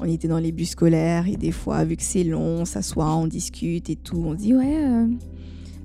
On 0.01 0.07
était 0.07 0.29
dans 0.29 0.39
les 0.39 0.53
bus 0.53 0.71
scolaires 0.71 1.29
et 1.29 1.37
des 1.37 1.53
fois, 1.53 1.85
vu 1.85 1.97
que 1.97 2.03
c'est 2.03 2.25
long, 2.25 2.61
on 2.61 2.65
s'assoit, 2.65 3.15
on 3.15 3.27
discute 3.27 3.91
et 3.91 3.97
tout. 3.97 4.23
On 4.25 4.35
dit, 4.35 4.55
ouais, 4.55 4.85
euh, 4.85 5.07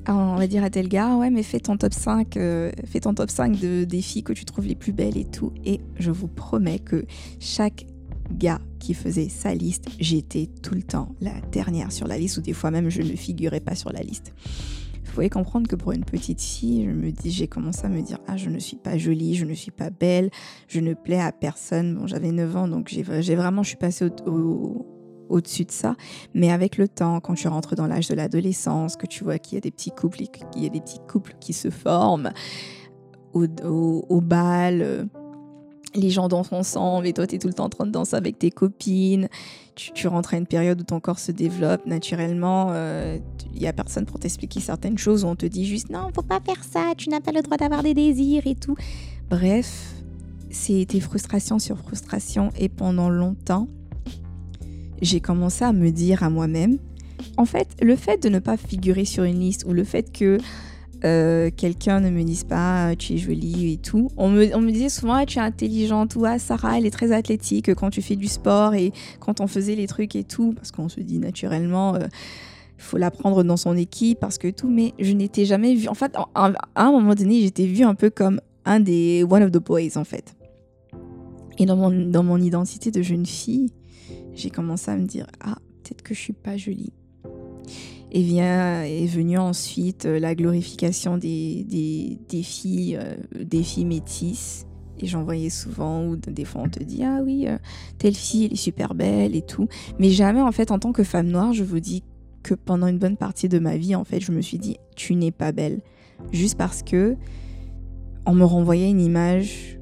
on 0.08 0.36
va 0.36 0.48
dire 0.48 0.64
à 0.64 0.70
tel 0.70 0.88
gars, 0.88 1.16
ouais, 1.16 1.30
mais 1.30 1.44
fais 1.44 1.60
ton 1.60 1.78
top 1.78 1.94
5, 1.94 2.38
euh, 2.38 2.72
fais 2.86 3.00
ton 3.00 3.14
top 3.14 3.30
5 3.30 3.60
de, 3.60 3.84
des 3.84 4.02
filles 4.02 4.24
que 4.24 4.34
tu 4.34 4.46
trouves 4.46 4.68
les 4.68 4.76
plus 4.76 4.94
belles 4.94 5.18
et 5.18 5.26
tout. 5.26 5.52
Et 5.66 5.82
je 5.98 6.12
vous 6.12 6.28
promets 6.28 6.80
que 6.80 7.06
chaque 7.40 7.86
gars 8.32 8.60
qui 8.80 8.94
faisait 8.94 9.30
sa 9.30 9.54
liste, 9.54 9.90
j'étais 10.00 10.50
tout 10.62 10.76
le 10.76 10.84
temps 10.84 11.16
la 11.22 11.40
dernière 11.52 11.92
sur 11.92 12.08
la 12.08 12.18
liste, 12.18 12.38
ou 12.38 12.42
des 12.42 12.54
fois 12.54 12.72
même 12.72 12.90
je 12.90 13.02
ne 13.02 13.16
figurais 13.16 13.60
pas 13.60 13.76
sur 13.76 13.92
la 13.92 14.02
liste. 14.02 14.34
Vous 15.04 15.12
pouvez 15.12 15.30
comprendre 15.30 15.68
que 15.68 15.76
pour 15.76 15.94
une 15.94 16.04
petite 16.04 16.42
fille, 16.42 16.84
je 16.86 16.92
me 16.92 17.12
dis, 17.12 17.32
j'ai 17.32 17.48
commencé 17.48 17.86
à 17.86 17.90
me 17.90 18.02
dire, 18.02 18.18
ah, 18.28 18.36
je 18.36 18.50
ne 18.50 18.60
suis 18.60 18.76
pas 18.76 18.98
jolie, 18.98 19.36
je 19.36 19.46
ne 19.46 19.54
suis 19.54 19.72
pas 19.72 19.90
belle, 19.90 20.30
je 20.68 20.82
ne 20.82 20.94
plais 20.94 21.22
à 21.22 21.32
personne. 21.32 21.96
Bon, 21.96 22.06
j'avais 22.06 22.32
9 22.32 22.56
ans, 22.58 22.68
donc 22.68 22.90
j'ai 22.90 23.04
vraiment, 23.36 23.64
je 23.64 23.70
suis 23.70 23.78
passée 23.78 24.10
au, 24.26 24.86
au-dessus 25.30 25.66
de 25.66 25.72
ça. 25.72 25.96
Mais 26.34 26.52
avec 26.52 26.78
le 26.78 26.88
temps, 26.88 27.20
quand 27.20 27.36
tu 27.36 27.48
rentres 27.48 27.76
dans 27.76 27.88
l'âge 27.88 28.08
de 28.08 28.16
l'adolescence, 28.16 28.96
que 28.96 29.08
tu 29.08 29.24
vois 29.24 29.40
qu'il 29.40 29.56
y 29.56 29.58
a 29.58 29.62
des 29.62 29.72
petits 29.72 29.92
couples, 29.92 30.18
qu'il 30.18 30.64
y 30.64 30.66
a 30.66 30.70
des 30.70 30.82
petits 30.82 31.02
couples 31.08 31.36
qui 31.40 31.54
se 31.54 31.70
forment 31.70 32.32
au, 33.34 34.22
bal, 34.22 34.82
euh, 34.82 35.06
les 35.94 36.10
gens 36.10 36.28
dansent 36.28 36.52
ensemble 36.52 37.08
et 37.08 37.14
toi, 37.14 37.28
tu 37.28 37.36
es 37.36 37.40
tout 37.40 37.48
le 37.48 37.54
temps 37.54 37.66
en 37.66 37.70
train 37.70 37.86
de 37.86 37.92
danser 37.92 38.16
avec 38.16 38.40
tes 38.40 38.52
copines. 38.52 39.28
Tu, 39.76 40.08
rentres 40.08 40.34
à 40.34 40.38
une 40.38 40.48
période 40.48 40.80
où 40.80 40.84
ton 40.84 41.02
corps 41.02 41.20
se 41.20 41.34
développe 41.34 41.86
naturellement. 41.86 42.70
Il 42.70 42.76
euh, 42.76 43.18
n'y 43.54 43.68
a 43.68 43.74
personne 43.74 44.06
pour 44.06 44.20
t'expliquer 44.20 44.62
certaines 44.62 44.98
choses 44.98 45.26
où 45.26 45.28
on 45.28 45.36
te 45.36 45.46
dit 45.46 45.66
juste 45.66 45.90
non, 45.90 46.10
faut 46.14 46.22
pas 46.22 46.40
faire 46.40 46.64
ça, 46.64 46.94
tu 46.96 47.10
n'as 47.10 47.20
pas 47.20 47.32
le 47.32 47.42
droit 47.42 47.58
d'avoir 47.58 47.84
des 47.84 47.94
désirs 47.94 48.48
et 48.48 48.56
tout. 48.56 48.76
Bref, 49.30 49.96
c'était 50.50 51.02
frustration 51.02 51.60
sur 51.60 51.78
frustration 51.78 52.52
et 52.58 52.70
pendant 52.70 53.10
longtemps, 53.10 53.68
j'ai 55.02 55.20
commencé 55.20 55.64
à 55.64 55.74
me 55.74 55.92
dire 55.92 56.24
à 56.24 56.30
moi-même, 56.30 56.78
en 57.38 57.46
fait, 57.46 57.68
le 57.82 57.96
fait 57.96 58.22
de 58.22 58.30
ne 58.30 58.40
pas 58.40 58.58
figurer 58.58 59.06
sur 59.06 59.24
une 59.24 59.40
liste 59.40 59.66
ou 59.68 59.74
le 59.74 59.84
fait 59.84 60.12
que 60.12 60.38
euh, 61.04 61.50
quelqu'un 61.56 62.00
ne 62.00 62.10
me 62.10 62.24
dise 62.24 62.46
pas 62.46 62.88
ah, 62.88 62.96
tu 62.96 63.14
es 63.14 63.18
jolie 63.18 63.74
et 63.74 63.78
tout. 63.78 64.10
On 64.18 64.30
me, 64.30 64.72
disait 64.72 64.90
souvent 64.90 65.16
ah, 65.16 65.26
tu 65.26 65.38
es 65.38 65.42
intelligente 65.42 66.16
ou 66.16 66.26
ah, 66.26 66.40
Sarah 66.40 66.78
elle 66.78 66.86
est 66.86 66.92
très 66.92 67.12
athlétique 67.12 67.74
quand 67.76 67.90
tu 67.90 68.02
fais 68.02 68.16
du 68.16 68.28
sport 68.28 68.74
et 68.74 68.92
quand 69.20 69.42
on 69.42 69.48
faisait 69.48 69.76
les 69.76 69.88
trucs 69.88 70.16
et 70.16 70.24
tout 70.24 70.54
parce 70.54 70.72
qu'on 70.72 70.90
se 70.90 71.02
dit 71.02 71.20
naturellement 71.20 71.96
il 71.98 72.04
euh, 72.04 72.08
faut 72.78 72.98
la 72.98 73.12
prendre 73.12 73.44
dans 73.44 73.58
son 73.58 73.76
équipe 73.76 74.20
parce 74.20 74.38
que 74.38 74.48
tout 74.50 74.70
mais 74.70 74.94
je 74.98 75.12
n'étais 75.12 75.46
jamais 75.46 75.76
vue 75.76 75.90
en 75.90 75.94
fait 75.94 76.16
à 76.34 76.52
un 76.76 76.92
moment 76.92 77.14
donné 77.14 77.42
j'étais 77.42 77.66
vue 77.66 77.84
un 77.84 77.96
peu 77.96 78.10
comme 78.10 78.40
un 78.64 78.80
des 78.80 79.24
one 79.30 79.44
of 79.44 79.52
the 79.52 79.64
boys 79.64 79.98
en 79.98 80.06
fait. 80.06 80.34
Et 81.58 81.66
dans 81.66 82.24
mon 82.24 82.42
identité 82.42 82.92
de 82.92 83.02
jeune 83.02 83.26
fille, 83.26 83.70
j'ai 84.36 84.50
commencé 84.50 84.92
à 84.92 84.98
me 84.98 85.06
dire 85.06 85.28
ah 85.40 85.58
peut-être 85.84 86.04
que 86.04 86.14
je 86.14 86.20
suis 86.20 86.34
pas 86.34 86.58
jolie 86.58 86.94
et 88.16 88.22
vient, 88.22 88.84
est 88.84 89.08
venue 89.08 89.38
ensuite 89.38 90.06
euh, 90.06 90.20
la 90.20 90.36
glorification 90.36 91.18
des, 91.18 91.66
des, 92.30 92.44
filles, 92.44 92.98
euh, 92.98 93.16
des 93.38 93.62
filles 93.62 93.84
métisses. 93.84 94.66
Et 95.00 95.08
j'en 95.08 95.24
voyais 95.24 95.50
souvent 95.50 96.06
où 96.06 96.16
des 96.16 96.46
fois 96.46 96.62
on 96.64 96.70
te 96.70 96.82
dit 96.82 97.04
ah 97.04 97.20
oui 97.22 97.48
euh, 97.50 97.58
telle 97.98 98.16
fille 98.16 98.46
elle 98.46 98.54
est 98.54 98.56
super 98.56 98.96
belle 98.96 99.36
et 99.36 99.42
tout 99.42 99.68
mais 100.00 100.10
jamais 100.10 100.40
en 100.40 100.54
fait 100.54 100.72
en 100.72 100.80
tant 100.80 100.94
que 100.94 101.04
femme 101.04 101.28
noire 101.28 101.52
je 101.52 101.66
vous 101.66 101.82
dis 101.82 102.02
que 102.44 102.54
pendant 102.54 102.88
une 102.88 102.98
bonne 102.98 103.18
partie 103.18 103.50
de 103.50 103.60
ma 103.60 103.76
vie 103.76 103.94
en 103.94 104.06
fait 104.06 104.22
je 104.22 104.32
me 104.32 104.40
suis 104.40 104.58
dit 104.58 104.78
tu 104.96 105.16
n'es 105.16 105.32
pas 105.32 105.52
belle 105.52 105.82
juste 106.32 106.58
parce 106.58 106.82
que 106.82 107.18
on 108.26 108.34
me 108.34 108.46
renvoyait 108.46 108.90
une 108.90 109.02
image 109.02 109.78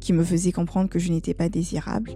qui 0.00 0.12
me 0.12 0.22
faisait 0.22 0.52
comprendre 0.52 0.90
que 0.90 0.98
je 0.98 1.10
n'étais 1.10 1.32
pas 1.32 1.48
désirable 1.48 2.12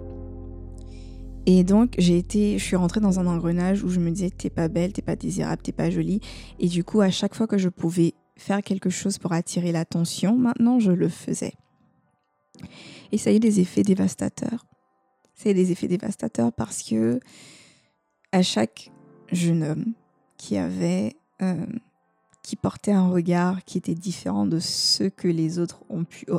et 1.47 1.63
donc, 1.63 1.95
j'ai 1.97 2.19
été, 2.19 2.59
je 2.59 2.65
suis 2.65 2.75
rentrée 2.75 2.99
dans 2.99 3.21
un 3.21 3.27
engrenage 3.27 3.85
où 3.85 3.89
je 3.89 4.01
me 4.01 4.11
disais, 4.11 4.31
t'es 4.31 4.51
pas 4.51 4.67
belle, 4.67 4.93
t'es 4.93 5.03
pas 5.03 5.15
désirable, 5.15 5.63
t'es 5.63 5.71
pas 5.71 5.91
jolie. 5.91 6.21
Et 6.59 6.67
du 6.67 6.83
coup, 6.83 7.01
à 7.01 7.11
chaque 7.11 7.37
fois 7.37 7.47
que 7.47 7.57
je 7.57 7.69
pouvais 7.69 8.15
faire 8.37 8.63
quelque 8.63 8.91
chose 8.91 9.19
pour 9.19 9.33
attirer 9.33 9.71
l'attention, 9.71 10.37
maintenant, 10.37 10.81
je 10.81 10.91
le 10.91 11.09
faisais. 11.09 11.55
Et 13.13 13.19
ça 13.19 13.31
a 13.31 13.33
eu 13.33 13.39
des 13.39 13.61
effets 13.61 13.85
dévastateurs. 13.85 14.67
Ça 15.35 15.49
a 15.49 15.53
eu 15.53 15.55
des 15.55 15.71
effets 15.71 15.87
dévastateurs 15.87 16.53
parce 16.53 16.83
que 16.83 17.21
à 18.33 18.43
chaque 18.43 18.91
jeune 19.31 19.63
homme 19.63 19.95
qui 20.37 20.57
avait, 20.57 21.15
euh, 21.43 21.67
qui 22.43 22.57
portait 22.57 22.93
un 22.93 23.09
regard 23.09 23.65
qui 23.65 23.79
était 23.79 23.95
différent 23.95 24.47
de 24.47 24.59
ce 24.59 25.05
que 25.05 25.29
les 25.29 25.61
autres 25.61 25.85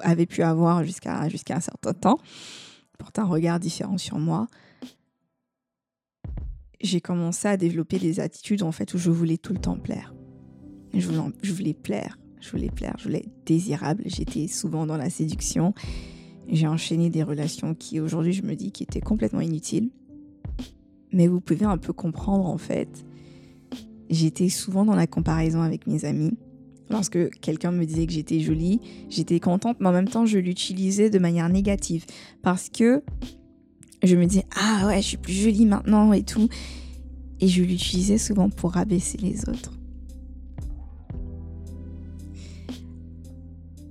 avaient 0.04 0.26
pu 0.26 0.42
avoir 0.42 0.84
jusqu'à 0.84 1.30
jusqu'à 1.30 1.56
un 1.56 1.62
certain 1.62 1.94
temps, 1.94 2.20
portait 2.98 3.22
un 3.22 3.26
regard 3.26 3.60
différent 3.60 3.98
sur 3.98 4.18
moi, 4.18 4.48
j'ai 6.82 7.02
commencé 7.02 7.48
à 7.48 7.58
développer 7.58 8.00
des 8.00 8.20
attitudes 8.20 8.64
en 8.64 8.72
fait 8.72 8.94
où 8.94 8.98
je 8.98 9.10
voulais 9.10 9.38
tout 9.38 9.54
le 9.54 9.60
temps 9.60 9.78
plaire. 9.78 10.14
Je 10.94 11.08
voulais, 11.08 11.74
plaire, 11.74 12.18
je 12.40 12.50
voulais 12.50 12.70
plaire, 12.70 12.96
je 12.98 13.04
voulais 13.04 13.20
être 13.20 13.46
désirable. 13.46 14.04
J'étais 14.06 14.48
souvent 14.48 14.86
dans 14.86 14.98
la 14.98 15.10
séduction. 15.10 15.74
J'ai 16.48 16.68
enchaîné 16.68 17.10
des 17.10 17.24
relations 17.24 17.76
qui 17.76 18.00
aujourd'hui 18.00 18.34
je 18.34 18.44
me 18.44 18.56
dis 18.56 18.72
qui 18.72 18.84
étaient 18.84 19.02
complètement 19.02 19.42
inutiles. 19.42 19.92
Mais 21.12 21.28
vous 21.28 21.40
pouvez 21.40 21.66
un 21.66 21.78
peu 21.78 21.94
comprendre 21.94 22.46
en 22.46 22.58
fait. 22.58 23.06
J'étais 24.10 24.50
souvent 24.50 24.86
dans 24.86 24.96
la 24.96 25.08
comparaison 25.08 25.62
avec 25.62 25.88
mes 25.88 26.06
amis. 26.06 26.38
Lorsque 26.90 27.30
quelqu'un 27.42 27.72
me 27.72 27.86
disait 27.86 28.08
que 28.08 28.14
j'étais 28.14 28.40
jolie, 28.40 28.80
j'étais 29.10 29.42
contente, 29.42 29.78
mais 29.82 29.90
en 29.90 29.92
même 29.92 30.08
temps 30.08 30.26
je 30.26 30.38
l'utilisais 30.38 31.10
de 31.10 31.20
manière 31.20 31.50
négative 31.50 32.06
parce 32.42 32.70
que 32.70 33.04
je 34.04 34.16
me 34.16 34.26
disais 34.26 34.46
ah 34.56 34.88
ouais 34.88 35.02
je 35.02 35.08
suis 35.08 35.18
plus 35.18 35.34
jolie 35.34 35.66
maintenant 35.66 36.14
et 36.14 36.24
tout 36.24 36.48
et 37.40 37.48
je 37.48 37.64
l'utilisais 37.64 38.18
souvent 38.18 38.50
pour 38.50 38.72
rabaisser 38.72 39.18
les 39.18 39.48
autres. 39.48 39.74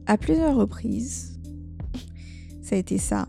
À 0.07 0.17
plusieurs 0.17 0.57
reprises, 0.57 1.39
ça 2.63 2.77
a 2.77 2.79
été 2.79 2.99
ça. 2.99 3.29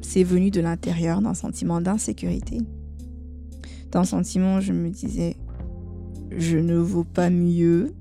C'est 0.00 0.24
venu 0.24 0.50
de 0.50 0.60
l'intérieur 0.60 1.22
d'un 1.22 1.34
sentiment 1.34 1.80
d'insécurité. 1.80 2.58
D'un 3.90 4.04
sentiment 4.04 4.56
où 4.56 4.60
je 4.60 4.72
me 4.72 4.90
disais 4.90 5.36
je 6.36 6.56
ne 6.58 6.76
vaux 6.76 7.04
pas 7.04 7.30
mieux 7.30 7.94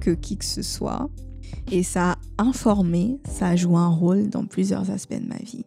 que 0.00 0.10
qui 0.10 0.36
que 0.36 0.44
ce 0.44 0.62
soit. 0.62 1.08
Et 1.72 1.82
ça 1.82 2.12
a 2.12 2.42
informé, 2.42 3.18
ça 3.28 3.48
a 3.48 3.56
joué 3.56 3.76
un 3.76 3.88
rôle 3.88 4.28
dans 4.28 4.44
plusieurs 4.44 4.90
aspects 4.90 5.20
de 5.20 5.28
ma 5.28 5.38
vie. 5.38 5.64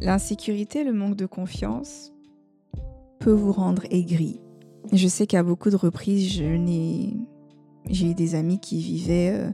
L'insécurité, 0.00 0.84
le 0.84 0.92
manque 0.92 1.16
de 1.16 1.26
confiance 1.26 2.12
peut 3.18 3.32
vous 3.32 3.52
rendre 3.52 3.84
aigri. 3.90 4.40
Je 4.92 5.08
sais 5.08 5.26
qu'à 5.26 5.42
beaucoup 5.42 5.70
de 5.70 5.76
reprises, 5.76 6.28
j'ai 6.28 8.06
eu 8.10 8.14
des 8.14 8.34
amis 8.34 8.60
qui 8.60 8.78
vivaient 8.78 9.32
euh, 9.32 9.50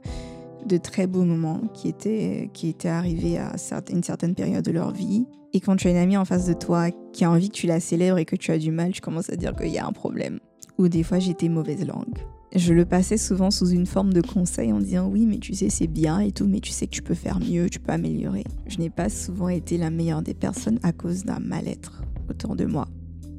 de 0.67 0.77
très 0.77 1.07
beaux 1.07 1.25
moments, 1.25 1.61
qui 1.73 1.89
étaient, 1.89 2.51
qui 2.53 2.69
étaient 2.69 2.89
arrivés 2.89 3.39
à 3.39 3.53
une 3.91 4.03
certaine 4.03 4.35
période 4.35 4.65
de 4.65 4.73
leur 4.73 4.93
vie. 4.93 5.27
Et 5.53 5.61
quand 5.61 5.77
tu 5.77 5.87
as 5.87 5.91
une 5.91 5.97
amie 5.97 6.17
en 6.17 6.25
face 6.25 6.47
de 6.47 6.55
toi 6.55 6.91
qui 7.13 7.25
a 7.25 7.31
envie 7.31 7.49
que 7.49 7.55
tu 7.55 7.67
la 7.67 7.81
célèbres 7.81 8.19
et 8.19 8.25
que 8.25 8.37
tu 8.37 8.51
as 8.51 8.59
du 8.59 8.73
mal, 8.73 8.93
tu 8.93 9.01
commences 9.01 9.31
à 9.31 9.37
dire 9.37 9.55
qu'il 9.55 9.69
y 9.69 9.79
a 9.79 9.87
un 9.87 9.93
problème. 9.93 10.41
Ou 10.79 10.89
des 10.89 11.03
fois, 11.03 11.19
j'étais 11.19 11.49
mauvaise 11.49 11.87
langue 11.87 12.19
je 12.55 12.75
le 12.75 12.85
passais 12.85 13.17
souvent 13.17 13.51
sous 13.51 13.71
une 13.71 13.87
forme 13.87 14.13
de 14.13 14.21
conseil 14.21 14.73
en 14.73 14.81
disant 14.81 15.09
oui 15.09 15.25
mais 15.25 15.39
tu 15.39 15.55
sais 15.55 15.71
c'est 15.71 15.87
bien 15.87 16.21
et 16.21 16.33
tout 16.33 16.47
mais 16.47 16.61
tu 16.61 16.71
sais 16.71 16.87
que 16.87 16.93
tu 16.93 17.03
peux 17.03 17.15
faire 17.15 17.41
mieux, 17.41 17.71
tu 17.71 17.81
peux 17.81 17.93
améliorer. 17.93 18.45
Je 18.67 18.79
n'ai 18.79 18.91
pas 18.91 19.09
souvent 19.09 19.49
été 19.49 19.79
la 19.79 19.91
meilleure 19.91 20.23
des 20.23 20.35
personnes 20.35 20.79
à 20.83 20.93
cause 20.93 21.25
d'un 21.25 21.39
mal-être 21.39 22.03
autour 22.29 22.55
de 22.55 22.67
moi. 22.67 22.89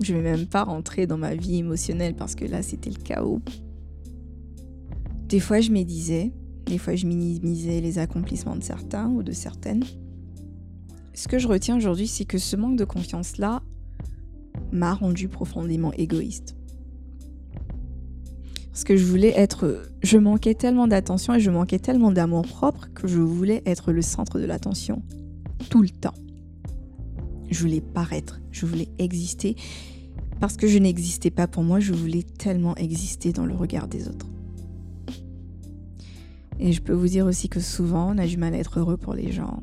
Je 0.02 0.13
ne 0.13 0.19
vais 0.19 0.36
même 0.36 0.47
pas 0.47 0.63
rentrer 0.63 1.06
dans 1.06 1.17
ma 1.17 1.36
vie 1.36 1.58
émotionnelle 1.58 2.15
parce 2.15 2.34
que 2.34 2.45
là 2.45 2.63
c'était 2.63 2.89
le 2.89 3.02
chaos. 3.02 3.41
Des 5.28 5.39
fois 5.39 5.62
je 5.62 5.71
médisais, 5.71 6.32
des 6.65 6.80
fois 6.80 6.95
je 6.95 7.06
minimisais 7.06 7.82
les 7.82 7.99
accomplissements 7.99 8.56
de 8.56 8.63
certains 8.63 9.10
ou 9.10 9.21
de 9.21 9.32
certaines. 9.32 9.84
Ce 11.13 11.28
que 11.28 11.38
je 11.38 11.47
retiens 11.47 11.78
aujourd'hui 11.78 12.08
c'est 12.08 12.26
que 12.26 12.39
ce 12.39 12.56
manque 12.56 12.78
de 12.78 12.86
confiance 12.86 13.38
là 13.38 13.62
m'a 14.71 14.95
rendu 14.95 15.28
profondément 15.28 15.93
égoïste. 15.93 16.56
Parce 18.73 18.86
que 18.86 18.97
je 18.97 19.05
voulais 19.05 19.33
être. 19.36 19.83
Je 20.01 20.17
manquais 20.17 20.55
tellement 20.55 20.88
d'attention 20.88 21.36
et 21.36 21.39
je 21.39 21.51
manquais 21.51 21.77
tellement 21.77 22.12
d'amour 22.12 22.41
propre 22.41 22.89
que 22.95 23.07
je 23.07 23.19
voulais 23.19 23.62
être 23.67 23.91
le 23.91 24.01
centre 24.01 24.39
de 24.39 24.45
l'attention. 24.45 25.03
Tout 25.69 25.83
le 25.83 25.89
temps. 25.89 26.15
Je 27.51 27.59
voulais 27.62 27.81
paraître, 27.81 28.41
je 28.49 28.65
voulais 28.65 28.89
exister. 28.97 29.55
Parce 30.39 30.57
que 30.57 30.65
je 30.65 30.79
n'existais 30.79 31.29
pas 31.29 31.45
pour 31.45 31.62
moi, 31.62 31.79
je 31.79 31.93
voulais 31.93 32.23
tellement 32.23 32.75
exister 32.75 33.31
dans 33.31 33.45
le 33.45 33.53
regard 33.53 33.88
des 33.88 34.07
autres. 34.07 34.25
Et 36.59 36.71
je 36.71 36.81
peux 36.81 36.93
vous 36.93 37.07
dire 37.07 37.27
aussi 37.27 37.49
que 37.49 37.59
souvent, 37.59 38.12
on 38.15 38.17
a 38.17 38.25
du 38.25 38.38
mal 38.38 38.55
à 38.55 38.57
être 38.57 38.79
heureux 38.79 38.97
pour 38.97 39.13
les 39.13 39.31
gens. 39.31 39.62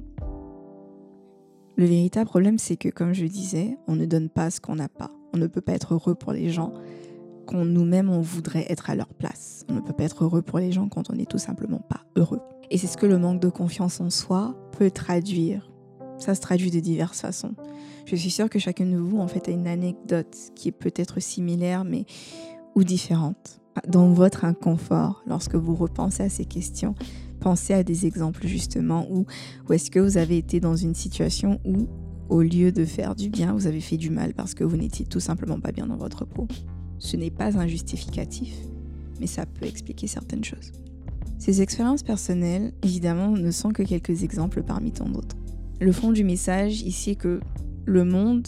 Le 1.77 1.85
véritable 1.85 2.31
problème, 2.31 2.59
c'est 2.59 2.77
que, 2.77 2.89
comme 2.91 3.13
je 3.13 3.27
disais, 3.27 3.77
on 3.89 3.97
ne 3.97 4.07
donne 4.07 4.29
pas 4.29 4.51
ce 4.51 4.61
qu'on 4.61 4.77
n'a 4.77 4.89
pas. 4.89 5.11
On 5.35 5.39
ne 5.39 5.49
peut 5.49 5.61
pas 5.61 5.73
être 5.73 5.95
heureux 5.95 6.15
pour 6.15 6.33
les 6.33 6.51
gens 6.51 6.73
nous-mêmes 7.53 8.09
on 8.09 8.21
voudrait 8.21 8.67
être 8.69 8.91
à 8.91 8.95
leur 8.95 9.09
place. 9.09 9.65
On 9.69 9.75
ne 9.75 9.81
peut 9.81 9.93
pas 9.93 10.05
être 10.05 10.25
heureux 10.25 10.43
pour 10.43 10.59
les 10.59 10.73
gens 10.73 10.89
quand 10.89 11.11
on 11.11 11.15
n'est 11.15 11.27
tout 11.27 11.39
simplement 11.39 11.81
pas 11.81 12.01
heureux. 12.17 12.41
Et 12.71 12.79
c'est 12.79 12.87
ce 12.87 12.97
que 12.97 13.07
le 13.07 13.19
manque 13.19 13.41
de 13.41 13.49
confiance 13.49 14.01
en 14.01 14.11
soi 14.11 14.55
peut 14.73 14.91
traduire. 14.91 15.71
Ça 16.19 16.35
se 16.35 16.41
traduit 16.41 16.71
de 16.71 16.81
diverses 16.81 17.21
façons. 17.21 17.55
Je 18.07 18.17
suis 18.17 18.31
sûre 18.31 18.51
que 18.51 18.59
chacun 18.59 18.87
de 18.87 18.97
vous 18.97 19.19
en 19.19 19.29
fait 19.29 19.49
a 19.49 19.53
une 19.53 19.67
anecdote 19.67 20.37
qui 20.55 20.69
est 20.69 20.73
peut-être 20.73 21.21
similaire 21.21 21.85
mais 21.85 22.05
ou 22.75 22.85
différente. 22.85 23.61
Dans 23.89 24.13
votre 24.13 24.45
inconfort, 24.45 25.23
lorsque 25.27 25.55
vous 25.55 25.75
repensez 25.75 26.25
à 26.25 26.29
ces 26.29 26.45
questions, 26.45 26.95
pensez 27.41 27.73
à 27.73 27.83
des 27.83 28.07
exemples 28.07 28.47
justement 28.47 29.07
où, 29.11 29.27
où 29.69 29.73
est-ce 29.73 29.91
que 29.91 30.01
vous 30.01 30.17
avez 30.17 30.37
été 30.37 30.61
dans 30.61 30.77
une 30.77 30.95
situation 30.95 31.61
où 31.65 31.89
au 32.29 32.43
lieu 32.43 32.71
de 32.73 32.85
faire 32.85 33.15
du 33.15 33.29
bien, 33.29 33.53
vous 33.53 33.67
avez 33.67 33.81
fait 33.81 33.97
du 33.97 34.11
mal 34.11 34.35
parce 34.35 34.55
que 34.55 34.65
vous 34.65 34.77
n'étiez 34.77 35.05
tout 35.05 35.21
simplement 35.21 35.61
pas 35.61 35.73
bien 35.73 35.87
dans 35.87 35.97
votre 35.97 36.25
peau. 36.25 36.47
Ce 37.01 37.17
n'est 37.17 37.31
pas 37.31 37.59
un 37.59 37.67
justificatif, 37.67 38.55
mais 39.19 39.27
ça 39.27 39.47
peut 39.47 39.67
expliquer 39.67 40.07
certaines 40.07 40.45
choses. 40.45 40.71
Ces 41.39 41.63
expériences 41.63 42.03
personnelles, 42.03 42.73
évidemment, 42.83 43.31
ne 43.31 43.51
sont 43.51 43.71
que 43.71 43.83
quelques 43.83 44.23
exemples 44.23 44.63
parmi 44.63 44.93
tant 44.93 45.09
d'autres. 45.09 45.37
Le 45.81 45.91
fond 45.91 46.13
du 46.13 46.23
message 46.23 46.83
ici 46.83 47.11
est 47.11 47.17
que 47.17 47.41
le 47.87 48.05
monde 48.05 48.47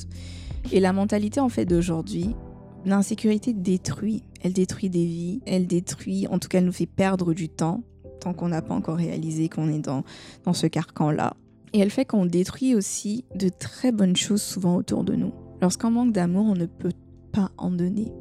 et 0.70 0.78
la 0.78 0.92
mentalité 0.92 1.40
en 1.40 1.48
fait 1.48 1.64
d'aujourd'hui, 1.64 2.36
l'insécurité 2.84 3.54
détruit. 3.54 4.22
Elle 4.42 4.52
détruit 4.52 4.90
des 4.90 5.06
vies, 5.06 5.40
elle 5.46 5.66
détruit, 5.66 6.26
en 6.28 6.38
tout 6.38 6.48
cas 6.48 6.58
elle 6.58 6.66
nous 6.66 6.72
fait 6.72 6.86
perdre 6.86 7.32
du 7.32 7.48
temps, 7.48 7.82
tant 8.20 8.34
qu'on 8.34 8.48
n'a 8.48 8.60
pas 8.60 8.74
encore 8.74 8.96
réalisé 8.96 9.48
qu'on 9.48 9.68
est 9.68 9.78
dans, 9.78 10.04
dans 10.44 10.52
ce 10.52 10.66
carcan-là. 10.66 11.34
Et 11.72 11.78
elle 11.78 11.90
fait 11.90 12.04
qu'on 12.04 12.26
détruit 12.26 12.74
aussi 12.74 13.24
de 13.34 13.48
très 13.48 13.92
bonnes 13.92 14.16
choses 14.16 14.42
souvent 14.42 14.76
autour 14.76 15.04
de 15.04 15.14
nous. 15.14 15.32
Lorsqu'on 15.62 15.90
manque 15.90 16.12
d'amour, 16.12 16.44
on 16.44 16.54
ne 16.54 16.66
peut 16.66 16.92
pas 17.32 17.50
en 17.56 17.70
donner. 17.70 18.12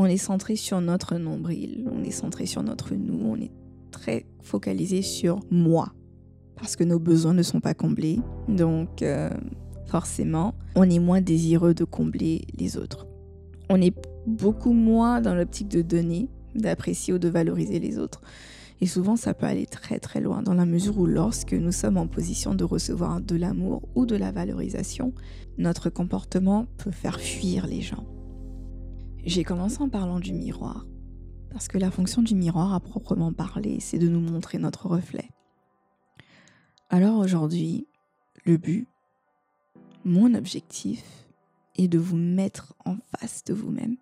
On 0.00 0.04
est 0.04 0.16
centré 0.16 0.54
sur 0.54 0.80
notre 0.80 1.16
nombril, 1.16 1.84
on 1.90 2.04
est 2.04 2.12
centré 2.12 2.46
sur 2.46 2.62
notre 2.62 2.94
nous, 2.94 3.18
on 3.20 3.34
est 3.34 3.50
très 3.90 4.26
focalisé 4.42 5.02
sur 5.02 5.40
moi. 5.50 5.92
Parce 6.54 6.76
que 6.76 6.84
nos 6.84 7.00
besoins 7.00 7.34
ne 7.34 7.42
sont 7.42 7.58
pas 7.58 7.74
comblés. 7.74 8.20
Donc, 8.46 9.02
euh, 9.02 9.28
forcément, 9.86 10.54
on 10.76 10.88
est 10.88 11.00
moins 11.00 11.20
désireux 11.20 11.74
de 11.74 11.82
combler 11.82 12.42
les 12.56 12.76
autres. 12.76 13.08
On 13.70 13.82
est 13.82 13.92
beaucoup 14.24 14.72
moins 14.72 15.20
dans 15.20 15.34
l'optique 15.34 15.66
de 15.66 15.82
donner, 15.82 16.28
d'apprécier 16.54 17.12
ou 17.12 17.18
de 17.18 17.28
valoriser 17.28 17.80
les 17.80 17.98
autres. 17.98 18.20
Et 18.80 18.86
souvent, 18.86 19.16
ça 19.16 19.34
peut 19.34 19.46
aller 19.46 19.66
très 19.66 19.98
très 19.98 20.20
loin, 20.20 20.42
dans 20.42 20.54
la 20.54 20.64
mesure 20.64 20.96
où 20.96 21.06
lorsque 21.06 21.54
nous 21.54 21.72
sommes 21.72 21.96
en 21.96 22.06
position 22.06 22.54
de 22.54 22.62
recevoir 22.62 23.20
de 23.20 23.34
l'amour 23.34 23.82
ou 23.96 24.06
de 24.06 24.14
la 24.14 24.30
valorisation, 24.30 25.12
notre 25.58 25.90
comportement 25.90 26.66
peut 26.76 26.92
faire 26.92 27.18
fuir 27.18 27.66
les 27.66 27.80
gens. 27.80 28.06
J'ai 29.24 29.44
commencé 29.44 29.82
en 29.82 29.88
parlant 29.88 30.20
du 30.20 30.32
miroir, 30.32 30.86
parce 31.50 31.68
que 31.68 31.76
la 31.76 31.90
fonction 31.90 32.22
du 32.22 32.34
miroir, 32.34 32.72
à 32.72 32.80
proprement 32.80 33.32
parler, 33.32 33.80
c'est 33.80 33.98
de 33.98 34.08
nous 34.08 34.20
montrer 34.20 34.58
notre 34.58 34.86
reflet. 34.86 35.28
Alors 36.88 37.18
aujourd'hui, 37.18 37.86
le 38.44 38.56
but, 38.56 38.88
mon 40.04 40.34
objectif, 40.34 41.04
est 41.76 41.88
de 41.88 41.98
vous 41.98 42.16
mettre 42.16 42.74
en 42.84 42.96
face 42.96 43.44
de 43.44 43.54
vous-même. 43.54 43.96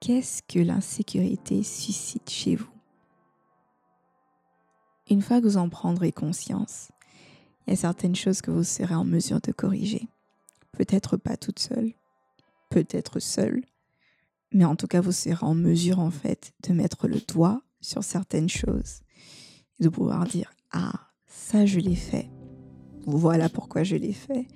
Qu'est-ce 0.00 0.42
que 0.42 0.58
l'insécurité 0.58 1.62
suscite 1.62 2.28
chez 2.28 2.56
vous? 2.56 2.70
Une 5.10 5.22
fois 5.22 5.40
que 5.40 5.46
vous 5.46 5.56
en 5.56 5.68
prendrez 5.68 6.12
conscience, 6.12 6.90
il 7.66 7.70
y 7.70 7.72
a 7.74 7.76
certaines 7.76 8.16
choses 8.16 8.40
que 8.40 8.50
vous 8.50 8.64
serez 8.64 8.94
en 8.94 9.04
mesure 9.04 9.40
de 9.40 9.52
corriger. 9.52 10.08
Peut-être 10.72 11.16
pas 11.16 11.36
toute 11.36 11.58
seule, 11.58 11.92
peut-être 12.70 13.20
seule, 13.20 13.62
mais 14.52 14.64
en 14.64 14.76
tout 14.76 14.86
cas, 14.86 15.00
vous 15.00 15.12
serez 15.12 15.44
en 15.44 15.54
mesure 15.54 15.98
en 15.98 16.10
fait 16.10 16.52
de 16.66 16.72
mettre 16.72 17.08
le 17.08 17.18
doigt 17.26 17.62
sur 17.80 18.02
certaines 18.02 18.48
choses 18.48 19.00
et 19.78 19.84
de 19.84 19.88
pouvoir 19.88 20.24
dire 20.24 20.52
Ah, 20.72 21.10
ça 21.26 21.66
je 21.66 21.80
l'ai 21.80 21.96
fait. 21.96 22.30
Voilà 23.06 23.48
pourquoi 23.48 23.84
je 23.84 23.96
l'ai 23.96 24.12
fait. 24.12 24.46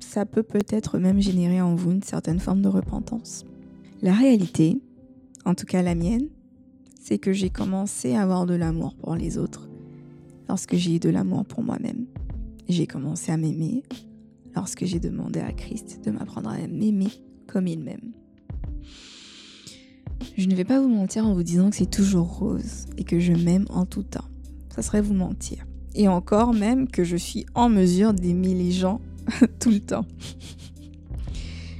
Ça 0.00 0.24
peut 0.24 0.42
peut-être 0.42 0.98
même 0.98 1.20
générer 1.20 1.60
en 1.60 1.74
vous 1.74 1.92
une 1.92 2.02
certaine 2.02 2.40
forme 2.40 2.62
de 2.62 2.68
repentance. 2.68 3.44
La 4.02 4.12
réalité, 4.12 4.80
en 5.44 5.54
tout 5.54 5.66
cas 5.66 5.82
la 5.82 5.94
mienne, 5.94 6.28
c'est 7.00 7.18
que 7.18 7.32
j'ai 7.32 7.50
commencé 7.50 8.14
à 8.14 8.22
avoir 8.22 8.46
de 8.46 8.54
l'amour 8.54 8.94
pour 8.94 9.14
les 9.14 9.38
autres 9.38 9.68
lorsque 10.48 10.76
j'ai 10.76 10.96
eu 10.96 11.00
de 11.00 11.10
l'amour 11.10 11.44
pour 11.44 11.62
moi-même. 11.62 12.06
J'ai 12.68 12.86
commencé 12.86 13.32
à 13.32 13.36
m'aimer 13.36 13.82
lorsque 14.54 14.84
j'ai 14.84 15.00
demandé 15.00 15.40
à 15.40 15.52
Christ 15.52 16.04
de 16.04 16.10
m'apprendre 16.10 16.50
à 16.50 16.66
m'aimer 16.66 17.10
comme 17.46 17.66
il 17.66 17.80
m'aime. 17.80 18.12
Je 20.36 20.46
ne 20.46 20.54
vais 20.54 20.64
pas 20.64 20.80
vous 20.80 20.88
mentir 20.88 21.26
en 21.26 21.34
vous 21.34 21.42
disant 21.42 21.70
que 21.70 21.76
c'est 21.76 21.90
toujours 21.90 22.38
rose 22.38 22.86
et 22.96 23.04
que 23.04 23.20
je 23.20 23.32
m'aime 23.32 23.66
en 23.70 23.86
tout 23.86 24.02
temps. 24.02 24.24
Ça 24.74 24.82
serait 24.82 25.00
vous 25.00 25.14
mentir. 25.14 25.66
Et 25.94 26.08
encore 26.08 26.52
même 26.52 26.88
que 26.88 27.04
je 27.04 27.16
suis 27.16 27.46
en 27.54 27.68
mesure 27.68 28.12
d'aimer 28.12 28.54
les 28.54 28.70
gens 28.70 29.00
tout 29.60 29.70
le 29.70 29.80
temps. 29.80 30.06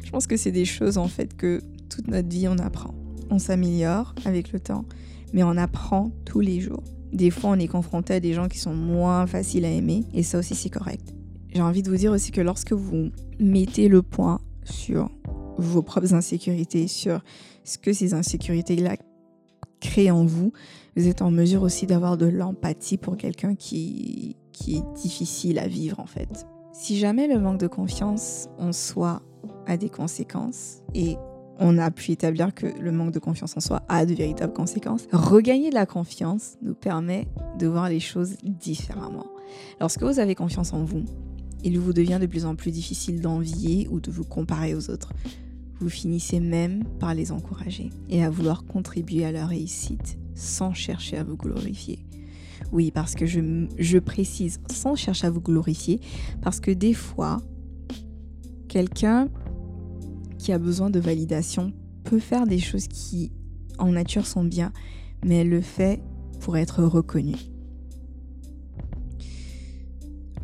je 0.05 0.11
pense 0.11 0.27
que 0.27 0.37
c'est 0.37 0.53
des 0.53 0.65
choses 0.65 0.99
en 0.99 1.09
fait 1.09 1.37
que 1.37 1.63
toute 1.89 2.09
notre 2.09 2.29
vie 2.29 2.49
on 2.49 2.59
apprend. 2.59 2.95
On 3.31 3.39
s'améliore 3.39 4.15
avec 4.25 4.53
le 4.53 4.61
temps 4.61 4.85
mais 5.33 5.43
on 5.43 5.57
apprend 5.57 6.11
tous 6.25 6.41
les 6.41 6.61
jours. 6.61 6.83
Des 7.13 7.31
fois, 7.31 7.51
on 7.51 7.59
est 7.59 7.69
confronté 7.69 8.15
à 8.15 8.21
des 8.21 8.33
gens 8.33 8.49
qui 8.49 8.59
sont 8.59 8.75
moins 8.75 9.27
faciles 9.27 9.65
à 9.65 9.71
aimer, 9.71 10.05
et 10.15 10.23
ça 10.23 10.39
aussi, 10.39 10.55
c'est 10.55 10.71
correct. 10.71 11.15
J'ai 11.55 11.63
envie 11.63 11.83
de 11.83 11.91
vous 11.91 11.97
dire 11.97 12.13
aussi 12.13 12.33
que 12.33 12.41
lorsque 12.41 12.73
vous 12.73 13.11
mettez 13.39 13.89
le 13.89 14.03
point 14.03 14.41
sur 14.65 15.11
vos 15.59 15.83
propres 15.83 16.15
insécurités, 16.15 16.89
sur 16.89 17.23
ce 17.65 17.79
que 17.79 17.93
ces 17.93 18.15
insécurités-là 18.15 18.97
créent 19.81 20.11
en 20.11 20.25
vous, 20.25 20.53
vous 20.97 21.09
êtes 21.09 21.23
en 21.23 21.31
mesure 21.31 21.63
aussi 21.63 21.87
d'avoir 21.87 22.17
de 22.17 22.27
l'empathie 22.27 22.97
pour 22.97 23.17
quelqu'un 23.17 23.55
qui, 23.55 24.37
qui 24.53 24.77
est 24.77 24.85
difficile 24.95 25.59
à 25.59 25.69
vivre 25.69 26.01
en 26.01 26.07
fait. 26.07 26.47
Si 26.73 26.99
jamais 26.99 27.27
le 27.27 27.39
manque 27.39 27.61
de 27.61 27.67
confiance 27.67 28.49
en 28.59 28.73
soi 28.73 29.23
a 29.67 29.77
des 29.77 29.89
conséquences, 29.89 30.83
et 30.95 31.17
on 31.59 31.79
a 31.79 31.91
pu 31.91 32.13
établir 32.13 32.55
que 32.55 32.67
le 32.67 32.93
manque 32.93 33.13
de 33.13 33.19
confiance 33.19 33.57
en 33.57 33.61
soi 33.61 33.83
a 33.89 34.05
de 34.05 34.15
véritables 34.15 34.53
conséquences. 34.53 35.07
Regagner 35.13 35.71
de 35.71 35.75
la 35.75 35.87
confiance 35.87 36.57
nous 36.63 36.75
permet 36.75 37.29
de 37.59 37.67
voir 37.67 37.89
les 37.89 38.01
choses 38.01 38.37
différemment. 38.43 39.27
Lorsque 39.81 40.03
vous 40.03 40.19
avez 40.19 40.35
confiance 40.35 40.73
en 40.73 40.85
vous, 40.85 41.05
il 41.65 41.79
vous 41.79 41.93
devient 41.93 42.19
de 42.21 42.27
plus 42.27 42.45
en 42.45 42.55
plus 42.55 42.71
difficile 42.71 43.21
d'envier 43.21 43.89
ou 43.91 44.01
de 44.01 44.11
vous 44.11 44.25
comparer 44.25 44.75
aux 44.75 44.91
autres. 44.91 45.13
Vous 45.81 45.91
finissez 45.91 46.41
même 46.41 46.85
par 46.99 47.15
les 47.15 47.33
encourager 47.33 47.91
et 48.09 48.25
à 48.25 48.31
vouloir 48.31 48.65
contribuer 48.65 49.25
à 49.25 49.33
leur 49.33 49.49
réussite 49.49 50.19
sans 50.35 50.73
chercher 50.73 51.19
à 51.19 51.25
vous 51.25 51.37
glorifier. 51.37 52.07
Oui, 52.73 52.91
parce 52.91 53.15
que 53.15 53.27
je, 53.27 53.99
précise 53.99 54.61
sans 54.71 54.97
chercher 54.97 55.27
à 55.27 55.31
vous 55.31 55.41
glorifier, 55.41 56.01
parce 56.43 56.61
que 56.61 56.71
des 56.71 56.95
fois, 56.95 57.43
quelqu'un 58.69 59.29
qui 60.39 60.53
a 60.53 60.59
besoin 60.59 60.91
de 60.91 61.01
validation 61.01 61.73
peut 62.05 62.19
faire 62.19 62.47
des 62.47 62.59
choses 62.59 62.89
qui, 62.89 63.33
en 63.79 63.93
nature, 63.93 64.27
sont 64.27 64.45
bien, 64.45 64.73
mais 65.25 65.45
le 65.45 65.61
fait 65.61 66.03
pour 66.41 66.57
être 66.57 66.83
reconnue. 66.83 67.37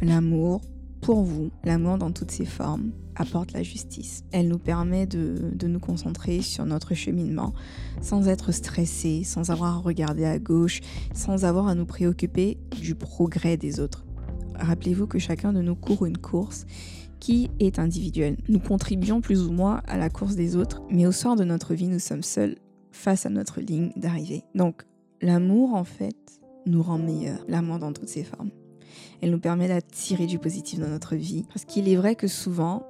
L'amour, 0.01 0.61
pour 1.01 1.23
vous, 1.23 1.51
l'amour 1.65 1.99
dans 1.99 2.13
toutes 2.13 2.31
ses 2.31 2.45
formes, 2.45 2.93
apporte 3.17 3.53
la 3.53 3.63
justice. 3.63 4.25
Elle 4.33 4.49
nous 4.49 4.59
permet 4.59 5.07
de, 5.07 5.51
de, 5.55 5.67
nous 5.67 5.81
concentrer 5.81 6.41
sur 6.43 6.65
notre 6.65 6.95
cheminement 6.95 7.53
sans 8.01 8.29
être 8.29 8.53
stressé, 8.53 9.23
sans 9.25 9.51
avoir 9.51 9.77
à 9.77 9.81
regarder 9.81 10.25
à 10.25 10.39
gauche, 10.39 10.81
sans 11.15 11.45
avoir 11.45 11.69
à 11.69 11.75
nous 11.75 11.87
préoccuper 11.87 12.59
du 12.81 12.95
progrès 12.95 13.57
des 13.57 13.81
autres. 13.81 14.05
Rappelez-vous 14.55 15.07
que 15.07 15.19
chacun 15.19 15.53
de 15.53 15.61
nous 15.61 15.75
court 15.75 16.07
une 16.07 16.19
course 16.19 16.67
qui 17.23 17.51
est 17.61 17.79
individuel. 17.79 18.37
Nous 18.49 18.59
contribuons 18.59 19.21
plus 19.21 19.43
ou 19.43 19.53
moins 19.53 19.81
à 19.87 19.97
la 19.97 20.11
course 20.11 20.35
des 20.35 20.57
autres, 20.57 20.83
mais 20.91 21.07
au 21.07 21.13
soir 21.13 21.37
de 21.37 21.45
notre 21.45 21.73
vie, 21.73 21.87
nous 21.87 22.01
sommes 22.01 22.25
seuls 22.25 22.57
face 22.91 23.27
à 23.27 23.31
notre 23.31 23.61
ligne 23.61 23.93
d'arrivée. 23.97 24.43
Donc, 24.57 24.83
l'amour, 25.21 25.75
en 25.75 25.85
fait, 25.85 26.17
nous 26.67 26.83
rend 26.83 26.99
meilleurs, 26.99 27.45
l'amour 27.47 27.79
dans 27.79 27.93
toutes 27.93 28.09
ses 28.09 28.25
formes. 28.25 28.51
Elle 29.21 29.31
nous 29.31 29.39
permet 29.39 29.69
d'attirer 29.69 30.27
du 30.27 30.41
positif 30.41 30.81
dans 30.81 30.89
notre 30.89 31.15
vie, 31.15 31.45
parce 31.49 31.65
qu'il 31.65 31.89
est 31.89 31.95
vrai 31.95 32.17
que 32.17 32.27
souvent, 32.27 32.85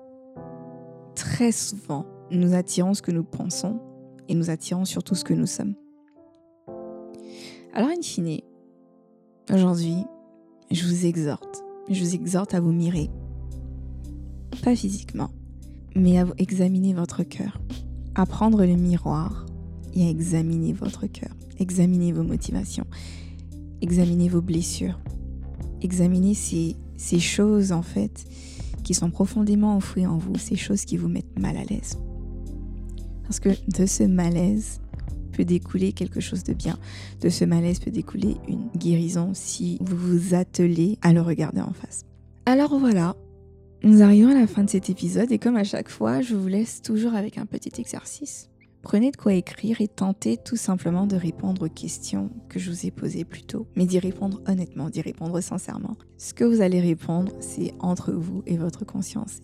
très 1.14 1.52
souvent, 1.52 2.06
nous 2.30 2.54
attirons 2.54 2.94
ce 2.94 3.02
que 3.02 3.10
nous 3.10 3.24
pensons 3.24 3.80
et 4.28 4.34
nous 4.34 4.50
attirons 4.50 4.84
surtout 4.84 5.14
ce 5.14 5.24
que 5.24 5.34
nous 5.34 5.46
sommes. 5.46 5.74
Alors, 7.74 7.90
in 7.90 8.02
fine, 8.02 8.40
aujourd'hui, 9.52 9.96
je 10.70 10.86
vous 10.86 11.06
exhorte, 11.06 11.62
je 11.88 12.02
vous 12.02 12.14
exhorte 12.14 12.54
à 12.54 12.60
vous 12.60 12.72
mirer, 12.72 13.10
pas 14.62 14.76
physiquement, 14.76 15.30
mais 15.94 16.18
à 16.18 16.26
examiner 16.38 16.94
votre 16.94 17.22
cœur, 17.22 17.60
à 18.14 18.26
prendre 18.26 18.64
le 18.64 18.76
miroir 18.76 19.46
et 19.94 20.06
à 20.06 20.10
examiner 20.10 20.72
votre 20.72 21.06
cœur, 21.06 21.34
examiner 21.58 22.12
vos 22.12 22.22
motivations, 22.22 22.86
examiner 23.80 24.28
vos 24.28 24.42
blessures, 24.42 24.98
examiner 25.82 26.34
ces, 26.34 26.76
ces 26.96 27.20
choses 27.20 27.72
en 27.72 27.82
fait 27.82 28.24
qui 28.82 28.94
sont 28.94 29.10
profondément 29.10 29.76
enfouies 29.76 30.06
en 30.06 30.18
vous, 30.18 30.36
ces 30.36 30.56
choses 30.56 30.84
qui 30.84 30.96
vous 30.96 31.08
mettent 31.08 31.38
mal 31.38 31.56
à 31.56 31.64
l'aise. 31.64 31.98
Parce 33.22 33.40
que 33.40 33.50
de 33.68 33.86
ce 33.86 34.04
malaise 34.04 34.80
peut 35.32 35.44
découler 35.44 35.92
quelque 35.92 36.20
chose 36.20 36.44
de 36.44 36.52
bien. 36.52 36.78
De 37.20 37.28
ce 37.28 37.44
malaise 37.44 37.80
peut 37.80 37.90
découler 37.90 38.36
une 38.48 38.68
guérison 38.76 39.30
si 39.32 39.78
vous 39.80 39.96
vous 39.96 40.34
attelez 40.34 40.98
à 41.00 41.12
le 41.12 41.22
regarder 41.22 41.60
en 41.60 41.72
face. 41.72 42.04
Alors 42.46 42.78
voilà, 42.78 43.16
nous 43.82 44.02
arrivons 44.02 44.30
à 44.30 44.34
la 44.34 44.46
fin 44.46 44.64
de 44.64 44.70
cet 44.70 44.90
épisode 44.90 45.32
et 45.32 45.38
comme 45.38 45.56
à 45.56 45.64
chaque 45.64 45.88
fois, 45.88 46.20
je 46.20 46.34
vous 46.34 46.48
laisse 46.48 46.82
toujours 46.82 47.14
avec 47.14 47.38
un 47.38 47.46
petit 47.46 47.80
exercice. 47.80 48.51
Prenez 48.82 49.12
de 49.12 49.16
quoi 49.16 49.32
écrire 49.34 49.80
et 49.80 49.86
tentez 49.86 50.36
tout 50.36 50.56
simplement 50.56 51.06
de 51.06 51.14
répondre 51.14 51.66
aux 51.66 51.68
questions 51.68 52.30
que 52.48 52.58
je 52.58 52.68
vous 52.68 52.84
ai 52.86 52.90
posées 52.90 53.24
plus 53.24 53.44
tôt. 53.44 53.68
Mais 53.76 53.86
d'y 53.86 54.00
répondre 54.00 54.40
honnêtement, 54.48 54.90
d'y 54.90 55.00
répondre 55.00 55.40
sincèrement. 55.40 55.96
Ce 56.18 56.34
que 56.34 56.44
vous 56.44 56.60
allez 56.60 56.80
répondre, 56.80 57.32
c'est 57.38 57.74
entre 57.78 58.12
vous 58.12 58.42
et 58.44 58.56
votre 58.56 58.84
conscience, 58.84 59.40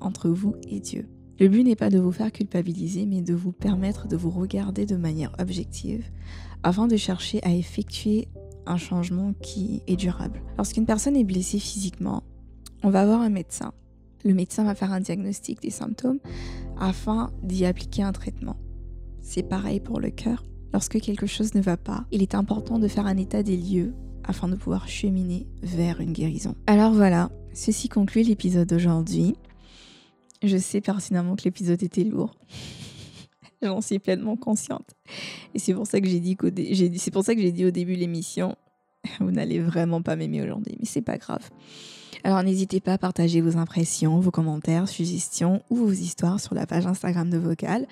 entre 0.00 0.28
vous 0.28 0.56
et 0.68 0.78
Dieu. 0.78 1.08
Le 1.40 1.48
but 1.48 1.64
n'est 1.64 1.74
pas 1.74 1.88
de 1.88 1.98
vous 1.98 2.12
faire 2.12 2.30
culpabiliser, 2.30 3.06
mais 3.06 3.22
de 3.22 3.32
vous 3.32 3.52
permettre 3.52 4.08
de 4.08 4.16
vous 4.16 4.30
regarder 4.30 4.84
de 4.84 4.96
manière 4.96 5.32
objective 5.40 6.04
afin 6.62 6.86
de 6.86 6.96
chercher 6.96 7.42
à 7.44 7.50
effectuer 7.50 8.28
un 8.66 8.76
changement 8.76 9.32
qui 9.40 9.82
est 9.86 9.96
durable. 9.96 10.42
Lorsqu'une 10.58 10.86
personne 10.86 11.16
est 11.16 11.24
blessée 11.24 11.58
physiquement, 11.58 12.22
on 12.82 12.90
va 12.90 13.06
voir 13.06 13.22
un 13.22 13.30
médecin. 13.30 13.72
Le 14.24 14.34
médecin 14.34 14.64
va 14.64 14.74
faire 14.74 14.92
un 14.92 15.00
diagnostic 15.00 15.62
des 15.62 15.70
symptômes 15.70 16.20
afin 16.78 17.32
d'y 17.42 17.64
appliquer 17.64 18.02
un 18.02 18.12
traitement. 18.12 18.56
C'est 19.22 19.44
pareil 19.44 19.80
pour 19.80 20.00
le 20.00 20.10
cœur. 20.10 20.44
Lorsque 20.72 21.00
quelque 21.00 21.26
chose 21.26 21.54
ne 21.54 21.60
va 21.60 21.76
pas, 21.76 22.04
il 22.10 22.22
est 22.22 22.34
important 22.34 22.78
de 22.78 22.88
faire 22.88 23.06
un 23.06 23.16
état 23.16 23.42
des 23.42 23.56
lieux 23.56 23.94
afin 24.24 24.48
de 24.48 24.56
pouvoir 24.56 24.88
cheminer 24.88 25.46
vers 25.62 26.00
une 26.00 26.12
guérison. 26.12 26.54
Alors 26.66 26.92
voilà, 26.92 27.30
ceci 27.54 27.88
conclut 27.88 28.22
l'épisode 28.22 28.68
d'aujourd'hui. 28.68 29.34
Je 30.42 30.56
sais 30.56 30.80
pertinemment 30.80 31.36
que 31.36 31.44
l'épisode 31.44 31.82
était 31.82 32.04
lourd. 32.04 32.34
J'en 33.62 33.80
suis 33.80 34.00
pleinement 34.00 34.36
consciente. 34.36 34.96
Et 35.54 35.60
c'est 35.60 35.72
pour 35.72 35.86
ça 35.86 36.00
que 36.00 36.08
j'ai 36.08 36.20
dit 36.20 36.36
au 37.64 37.70
début 37.70 37.94
l'émission, 37.94 38.56
vous 39.20 39.30
n'allez 39.30 39.60
vraiment 39.60 40.02
pas 40.02 40.16
m'aimer 40.16 40.42
aujourd'hui, 40.42 40.76
mais 40.80 40.86
c'est 40.86 41.02
pas 41.02 41.16
grave. 41.16 41.48
Alors 42.24 42.42
n'hésitez 42.42 42.80
pas 42.80 42.94
à 42.94 42.98
partager 42.98 43.40
vos 43.40 43.56
impressions, 43.56 44.20
vos 44.20 44.30
commentaires, 44.30 44.88
suggestions 44.88 45.62
ou 45.70 45.76
vos 45.76 45.92
histoires 45.92 46.40
sur 46.40 46.54
la 46.54 46.66
page 46.66 46.86
Instagram 46.86 47.30
de 47.30 47.38
Vocal. 47.38 47.86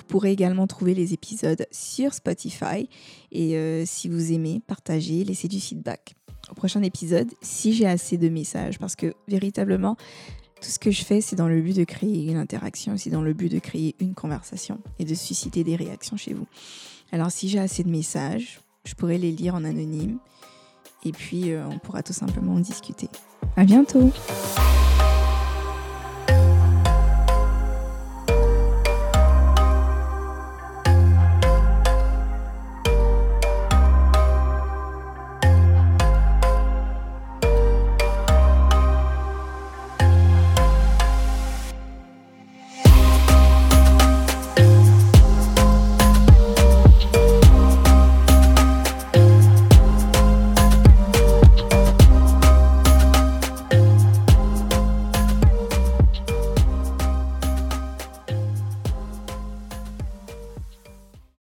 Vous 0.00 0.06
pourrez 0.06 0.32
également 0.32 0.66
trouver 0.66 0.94
les 0.94 1.12
épisodes 1.12 1.66
sur 1.70 2.14
Spotify. 2.14 2.88
Et 3.32 3.56
euh, 3.56 3.84
si 3.84 4.08
vous 4.08 4.32
aimez, 4.32 4.62
partagez, 4.66 5.24
laissez 5.24 5.46
du 5.46 5.60
feedback. 5.60 6.14
Au 6.50 6.54
prochain 6.54 6.82
épisode, 6.82 7.30
si 7.42 7.74
j'ai 7.74 7.86
assez 7.86 8.16
de 8.16 8.30
messages, 8.30 8.78
parce 8.78 8.96
que 8.96 9.12
véritablement, 9.28 9.96
tout 10.60 10.70
ce 10.70 10.78
que 10.78 10.90
je 10.90 11.04
fais, 11.04 11.20
c'est 11.20 11.36
dans 11.36 11.48
le 11.48 11.60
but 11.60 11.76
de 11.76 11.84
créer 11.84 12.24
une 12.24 12.38
interaction, 12.38 12.96
c'est 12.96 13.10
dans 13.10 13.20
le 13.20 13.34
but 13.34 13.52
de 13.52 13.58
créer 13.58 13.94
une 14.00 14.14
conversation 14.14 14.78
et 14.98 15.04
de 15.04 15.14
susciter 15.14 15.64
des 15.64 15.76
réactions 15.76 16.16
chez 16.16 16.32
vous. 16.32 16.46
Alors 17.12 17.30
si 17.30 17.48
j'ai 17.48 17.58
assez 17.58 17.84
de 17.84 17.90
messages, 17.90 18.60
je 18.84 18.94
pourrais 18.94 19.18
les 19.18 19.32
lire 19.32 19.54
en 19.54 19.64
anonyme 19.64 20.18
et 21.04 21.12
puis 21.12 21.52
euh, 21.52 21.66
on 21.68 21.78
pourra 21.78 22.02
tout 22.02 22.12
simplement 22.12 22.54
en 22.54 22.60
discuter. 22.60 23.08
À 23.56 23.64
bientôt! 23.64 24.12